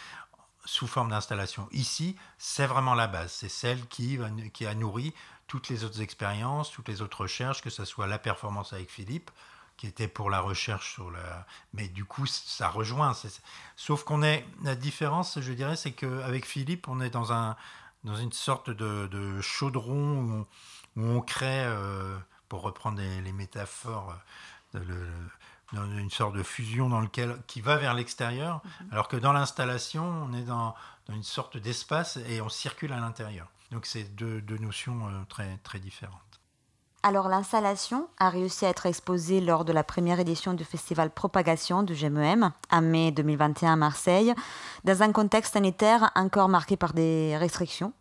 sous 0.65 0.87
forme 0.87 1.11
d'installation. 1.11 1.69
Ici, 1.73 2.17
c'est 2.39 2.67
vraiment 2.67 2.95
la 2.95 3.07
base. 3.07 3.33
C'est 3.33 3.49
celle 3.49 3.87
qui, 3.87 4.19
qui 4.53 4.67
a 4.67 4.75
nourri 4.75 5.15
toutes 5.47 5.69
les 5.69 5.85
autres 5.85 6.01
expériences, 6.01 6.71
toutes 6.71 6.89
les 6.89 7.03
autres 7.03 7.23
recherches, 7.23 7.63
que 7.63 7.71
ce 7.71 7.85
soit 7.85 8.07
la 8.07 8.19
performance 8.19 8.73
avec 8.73 8.91
Philippe, 8.91 9.31
qui 9.81 9.87
était 9.87 10.09
pour 10.09 10.29
la 10.29 10.41
recherche 10.41 10.93
sur 10.93 11.11
la. 11.11 11.47
Mais 11.73 11.89
du 11.89 12.05
coup, 12.05 12.27
ça 12.27 12.69
rejoint. 12.69 13.15
Sauf 13.77 14.05
qu'on 14.05 14.23
est. 14.23 14.47
La 14.63 14.75
différence, 14.75 15.41
je 15.41 15.53
dirais, 15.55 15.75
c'est 15.75 15.93
qu'avec 15.93 16.45
Philippe, 16.45 16.87
on 16.87 17.01
est 17.01 17.09
dans, 17.09 17.33
un, 17.33 17.57
dans 18.05 18.17
une 18.17 18.31
sorte 18.31 18.69
de, 18.69 19.41
chaudron 19.41 20.47
où 20.97 21.03
on, 21.03 21.23
crée, 21.23 21.65
euh, 21.65 22.15
pour 22.51 22.61
reprendre 22.61 23.01
les, 23.01 23.33
métaphores, 23.33 24.15
le, 24.75 25.09
dans 25.73 25.91
une 25.91 26.11
sorte 26.11 26.37
de 26.37 26.43
fusion 26.43 26.91
dans 26.91 27.01
lequel, 27.01 27.39
qui 27.47 27.63
va 27.63 27.79
vers 27.79 27.95
l'extérieur, 27.95 28.61
mhm. 28.83 28.89
alors 28.93 29.09
que 29.09 29.17
dans 29.17 29.33
l'installation, 29.33 30.05
on 30.05 30.35
est 30.35 30.43
dans, 30.43 30.75
dans 31.09 31.15
une 31.15 31.23
sorte 31.23 31.57
d'espace 31.57 32.19
et 32.29 32.43
on 32.43 32.51
circule 32.51 32.93
à 32.93 33.01
l'intérieur. 33.01 33.49
Donc 33.71 33.87
c'est 33.87 34.15
deux, 34.15 34.43
deux, 34.43 34.59
notions 34.59 35.09
euh, 35.09 35.25
très, 35.31 35.57
très 35.63 35.79
différentes. 35.79 36.30
Alors 37.03 37.29
l'installation 37.29 38.09
a 38.19 38.29
réussi 38.29 38.67
à 38.67 38.69
être 38.69 38.85
exposée 38.85 39.41
lors 39.41 39.65
de 39.65 39.73
la 39.73 39.83
première 39.83 40.21
édition 40.21 40.53
du 40.53 40.65
festival 40.65 41.11
Propagation 41.11 41.83
du 41.83 41.95
GMEM 41.95 42.53
en 42.71 42.83
mai 42.83 43.11
2021 43.11 43.73
à 43.73 43.77
Marseille, 43.77 44.35
dans 44.85 45.03
un 45.03 45.11
contexte 45.11 45.55
sanitaire 45.55 46.11
encore 46.15 46.51
marqué 46.51 46.77
par 46.77 46.93
des 46.93 47.39
restrictions. 47.39 47.95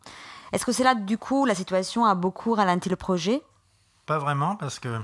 Est-ce 0.51 0.65
que 0.65 0.73
c'est 0.73 0.83
là, 0.83 0.95
du 0.95 1.17
coup, 1.17 1.45
la 1.45 1.55
situation 1.55 2.03
a 2.03 2.13
beaucoup 2.13 2.53
ralenti 2.53 2.89
le 2.89 2.97
projet? 2.97 3.41
Pas 4.05 4.17
vraiment, 4.17 4.57
parce 4.57 4.79
que 4.79 4.99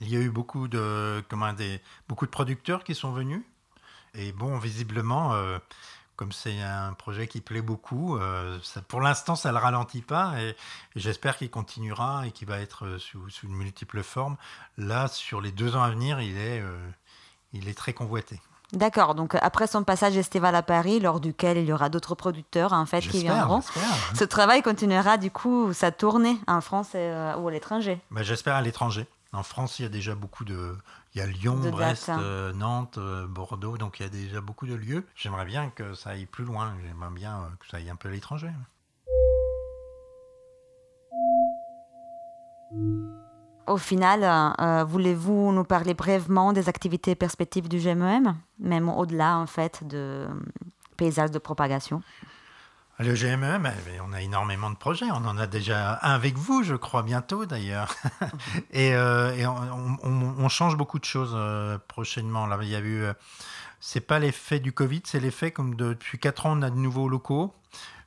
il 0.00 0.08
y 0.10 0.16
a 0.16 0.20
eu 0.20 0.30
beaucoup 0.30 0.66
de, 0.66 1.22
comment, 1.28 1.52
des, 1.52 1.80
beaucoup 2.08 2.26
de 2.26 2.30
producteurs 2.30 2.82
qui 2.82 2.96
sont 2.96 3.12
venus. 3.12 3.42
Et 4.14 4.32
bon, 4.32 4.58
visiblement, 4.58 5.34
euh, 5.34 5.58
comme 6.16 6.32
c'est 6.32 6.60
un 6.60 6.92
projet 6.94 7.28
qui 7.28 7.40
plaît 7.40 7.62
beaucoup, 7.62 8.16
euh, 8.16 8.58
ça, 8.62 8.80
pour 8.82 9.00
l'instant, 9.00 9.36
ça 9.36 9.50
ne 9.50 9.54
le 9.54 9.60
ralentit 9.60 10.02
pas. 10.02 10.34
Et, 10.40 10.56
j'espère 10.96 11.36
qu'il 11.36 11.50
continuera 11.50 12.26
et 12.26 12.32
qu'il 12.32 12.48
va 12.48 12.58
être 12.58 12.98
sous, 12.98 13.28
sous, 13.30 13.46
de 13.46 13.52
multiples 13.52 14.02
formes. 14.02 14.36
Là, 14.78 15.08
sur 15.08 15.40
les 15.40 15.52
deux 15.52 15.76
ans 15.76 15.82
à 15.82 15.90
venir, 15.90 16.20
il 16.20 16.36
est, 16.36 16.60
euh, 16.60 16.76
il 17.52 17.68
est 17.68 17.76
très 17.76 17.92
convoité. 17.92 18.40
D'accord, 18.72 19.14
donc 19.14 19.36
après 19.42 19.68
son 19.68 19.84
passage 19.84 20.16
estival 20.16 20.56
à 20.56 20.62
Paris, 20.62 20.98
lors 20.98 21.20
duquel 21.20 21.56
il 21.56 21.66
y 21.66 21.72
aura 21.72 21.88
d'autres 21.88 22.16
producteurs 22.16 22.72
en 22.72 22.84
fait 22.84 23.00
qui 23.00 23.20
viendront, 23.20 23.62
ce 24.12 24.24
travail 24.24 24.60
continuera 24.60 25.18
du 25.18 25.30
coup 25.30 25.72
sa 25.72 25.92
tournée 25.92 26.36
en 26.48 26.60
France 26.60 26.88
ou 26.94 27.48
à 27.48 27.50
l'étranger. 27.52 28.00
Ben, 28.10 28.24
j'espère 28.24 28.56
à 28.56 28.62
l'étranger. 28.62 29.06
En 29.32 29.42
France, 29.42 29.78
il 29.78 29.82
y 29.82 29.86
a 29.86 29.88
déjà 29.88 30.14
beaucoup 30.14 30.44
de. 30.44 30.76
Il 31.16 31.20
y 31.20 31.22
a 31.22 31.26
Lyon, 31.28 31.58
Brest, 31.72 32.10
euh, 32.10 32.52
Nantes, 32.52 32.98
euh, 32.98 33.26
Bordeaux, 33.26 33.78
donc 33.78 33.98
il 33.98 34.02
y 34.02 34.06
a 34.06 34.10
déjà 34.10 34.42
beaucoup 34.42 34.66
de 34.66 34.74
lieux. 34.74 35.06
J'aimerais 35.14 35.46
bien 35.46 35.70
que 35.70 35.94
ça 35.94 36.10
aille 36.10 36.26
plus 36.26 36.44
loin. 36.44 36.74
J'aimerais 36.86 37.08
bien 37.10 37.38
euh, 37.38 37.48
que 37.58 37.66
ça 37.68 37.78
aille 37.78 37.88
un 37.88 37.96
peu 37.96 38.10
à 38.10 38.12
l'étranger. 38.12 38.50
Au 43.66 43.78
final, 43.78 44.84
voulez-vous 44.86 45.52
nous 45.52 45.64
parler 45.64 45.94
brièvement 45.94 46.52
des 46.52 46.68
activités 46.68 47.12
et 47.12 47.16
perspectives 47.16 47.70
du 47.70 47.78
GMEM, 47.78 48.36
même 48.58 48.90
au-delà 48.90 49.38
en 49.38 49.46
fait 49.46 49.86
de 49.86 50.26
paysages 50.98 51.30
de 51.30 51.38
propagation? 51.38 52.02
Le 52.98 53.14
GME, 53.14 53.60
on 54.06 54.12
a 54.14 54.22
énormément 54.22 54.70
de 54.70 54.76
projets. 54.76 55.10
On 55.10 55.26
en 55.26 55.36
a 55.36 55.46
déjà 55.46 55.98
un 56.02 56.14
avec 56.14 56.36
vous, 56.36 56.62
je 56.62 56.74
crois, 56.74 57.02
bientôt 57.02 57.44
d'ailleurs. 57.44 57.94
et, 58.70 58.94
euh, 58.94 59.46
on, 60.02 60.48
change 60.48 60.76
beaucoup 60.76 60.98
de 60.98 61.04
choses 61.04 61.34
euh, 61.34 61.78
prochainement. 61.88 62.46
Là, 62.46 62.58
il 62.62 62.68
y 62.68 62.74
a 62.74 62.80
eu. 62.80 63.02
Euh, 63.02 63.12
c'est 63.80 64.00
pas 64.00 64.18
l'effet 64.18 64.60
du 64.60 64.72
Covid, 64.72 65.02
c'est 65.04 65.20
l'effet 65.20 65.50
comme 65.50 65.74
depuis 65.74 66.18
4 66.18 66.46
ans, 66.46 66.58
on 66.58 66.62
a 66.62 66.70
de 66.70 66.76
nouveaux 66.76 67.08
locaux. 67.08 67.54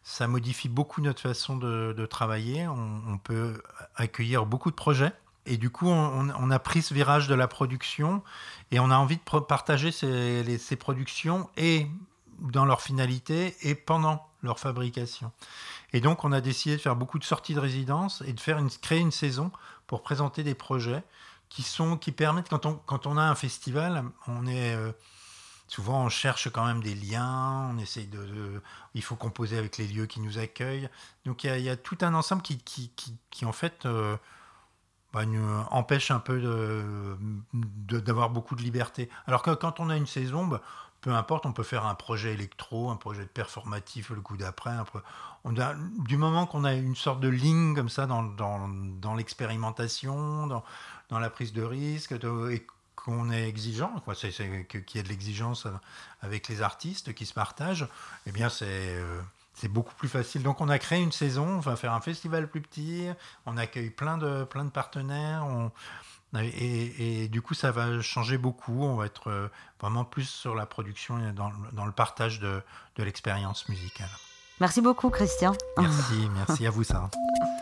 Ça 0.02 0.28
modifie 0.28 0.70
beaucoup 0.70 1.02
notre 1.02 1.22
façon 1.22 1.56
de, 1.58 2.06
travailler. 2.08 2.68
On, 2.68 3.20
peut 3.20 3.62
accueillir 3.96 4.48
beaucoup 4.48 4.72
de 4.72 4.76
projets. 4.76 5.12
Et 5.46 5.58
du 5.58 5.70
coup, 5.70 5.88
on, 5.88 6.52
a 6.52 6.60
pris 6.60 6.82
ce 6.82 6.94
virage 6.96 7.28
de 7.28 7.36
la 7.36 7.48
production 7.48 8.24
et 8.72 8.80
on 8.80 8.90
a 8.90 8.98
envie 8.98 9.18
de 9.18 9.40
partager 9.42 9.92
ces, 9.92 10.58
ces 10.58 10.76
productions 10.76 11.50
et 11.58 11.88
dans 12.40 12.66
leur 12.66 12.82
finalité 12.82 13.56
et 13.62 13.76
pendant 13.76 14.29
leur 14.42 14.60
fabrication. 14.60 15.32
Et 15.94 16.02
donc, 16.02 16.24
on 16.24 16.32
a 16.32 16.42
décidé 16.42 16.76
de 16.76 16.82
faire 16.82 16.96
beaucoup 16.96 17.20
de 17.20 17.24
sorties 17.24 17.54
de 17.54 17.60
résidence 17.60 18.24
et 18.26 18.34
de 18.34 18.40
faire 18.40 18.58
une, 18.58 18.70
créer 18.70 19.00
une 19.00 19.12
saison 19.12 19.52
pour 19.88 20.04
présenter 20.04 20.44
des 20.44 20.56
projets 20.56 21.04
qui, 21.50 21.64
sont, 21.64 21.98
qui 21.98 22.12
permettent, 22.12 22.50
quand 22.50 22.66
on, 22.66 22.76
quand 22.86 23.08
on 23.08 23.18
a 23.18 23.24
un 23.24 23.36
festival, 23.36 24.04
on 24.28 24.46
est. 24.46 24.76
Euh, 24.76 24.92
souvent, 25.68 26.04
on 26.04 26.10
cherche 26.10 26.50
quand 26.50 26.66
même 26.66 26.82
des 26.82 26.96
liens, 26.96 27.70
on 27.72 27.78
essaye 27.78 28.08
de, 28.08 28.62
il 28.96 29.04
faut 29.04 29.16
composer 29.16 29.58
avec 29.58 29.78
les 29.78 29.88
lieux 29.88 30.06
qui 30.06 30.20
nous 30.20 30.38
accueillent. 30.40 30.90
Donc, 31.26 31.44
il 31.44 31.62
y 31.62 31.70
a, 31.70 31.78
tout 31.78 31.98
un 32.02 32.14
ensemble 32.14 32.42
qui, 32.42 32.58
qui, 32.58 32.92
qui, 33.30 33.46
en 33.46 33.52
fait, 33.52 33.86
euh, 33.86 34.18
bah, 35.14 35.26
nous 35.26 35.64
empêche 35.72 36.12
un 36.12 36.20
peu 36.20 36.40
d'avoir 37.54 38.30
de, 38.30 38.34
beaucoup 38.34 38.56
de 38.56 38.62
liberté. 38.62 39.10
Alors 39.28 39.42
que 39.42 39.52
quand 39.52 39.80
on 39.80 39.90
a 39.90 39.96
une 39.96 40.08
saison, 40.08 40.46
bah, 40.46 40.62
peu 41.02 41.12
importe, 41.12 41.46
on 41.46 41.54
peut 41.54 41.64
faire 41.64 41.86
un 41.86 41.96
projet 41.96 42.34
électro, 42.34 42.90
un 42.90 42.96
projet 42.96 43.26
performatif 43.26 44.10
le 44.10 44.22
coup 44.22 44.38
d'après. 44.38 44.72
Du 45.46 46.18
moment 46.18 46.46
qu'on 46.46 46.64
a 46.64 46.74
une 46.74 46.96
sorte 46.96 47.22
de 47.22 47.30
ligne 47.30 47.74
comme 47.76 47.90
ça 47.90 48.06
dans, 48.06 48.24
dans, 48.24 49.16
l'expérimentation, 49.16 50.48
dans, 50.48 50.64
dans, 51.10 51.20
la 51.20 51.30
prise 51.30 51.54
de 51.54 51.64
risque, 51.64 52.12
et 52.12 52.66
qu'on 52.96 53.32
est 53.32 53.48
exigeant, 53.48 53.94
quoi, 54.04 54.14
c'est, 54.14 54.32
qu'il 54.68 54.96
y 54.96 55.00
a 55.00 55.04
de 55.04 55.08
l'exigence 55.08 55.68
avec 56.22 56.50
les 56.50 56.62
artistes 56.62 57.14
qui 57.14 57.26
se 57.26 57.34
partagent, 57.34 57.88
eh 58.26 58.32
bien 58.32 58.50
c'est, 58.50 58.66
euh, 58.68 59.22
c'est 59.54 59.70
beaucoup 59.70 59.96
plus 59.96 60.10
facile. 60.10 60.44
Donc 60.44 60.60
on 60.60 60.68
a 60.68 60.80
créé 60.80 61.02
une 61.02 61.14
saison, 61.14 61.48
on 61.48 61.60
va 61.60 61.78
faire 61.78 61.94
un 61.94 62.02
festival 62.02 62.50
plus 62.50 62.62
petit, 62.62 63.08
on 63.46 63.56
accueille 63.56 63.90
plein 63.90 64.18
de, 64.18 64.44
plein 64.44 64.66
de 64.66 64.70
partenaires, 64.70 65.46
on, 65.46 65.72
et, 66.38 67.28
du 67.28 67.42
coup, 67.42 67.54
ça 67.54 67.72
va 67.72 68.02
changer 68.02 68.38
beaucoup. 68.38 68.84
On 68.84 68.96
va 68.96 69.06
être 69.06 69.30
euh, 69.30 69.48
vraiment 69.82 70.06
plus 70.06 70.30
sur 70.30 70.56
la 70.56 70.66
production 70.66 71.20
et 71.28 71.32
dans, 71.32 71.52
dans 71.74 71.86
le 71.86 71.92
partage 71.92 72.40
de, 72.40 72.62
de 72.96 73.04
l'expérience 73.04 73.68
musicale. 73.70 74.10
Merci 74.60 74.82
beaucoup, 74.82 75.10
Christian. 75.10 75.56
Merci, 75.78 76.30
merci 76.36 76.68
à 76.68 76.70
vous, 76.70 76.84
Sarah. 76.84 77.10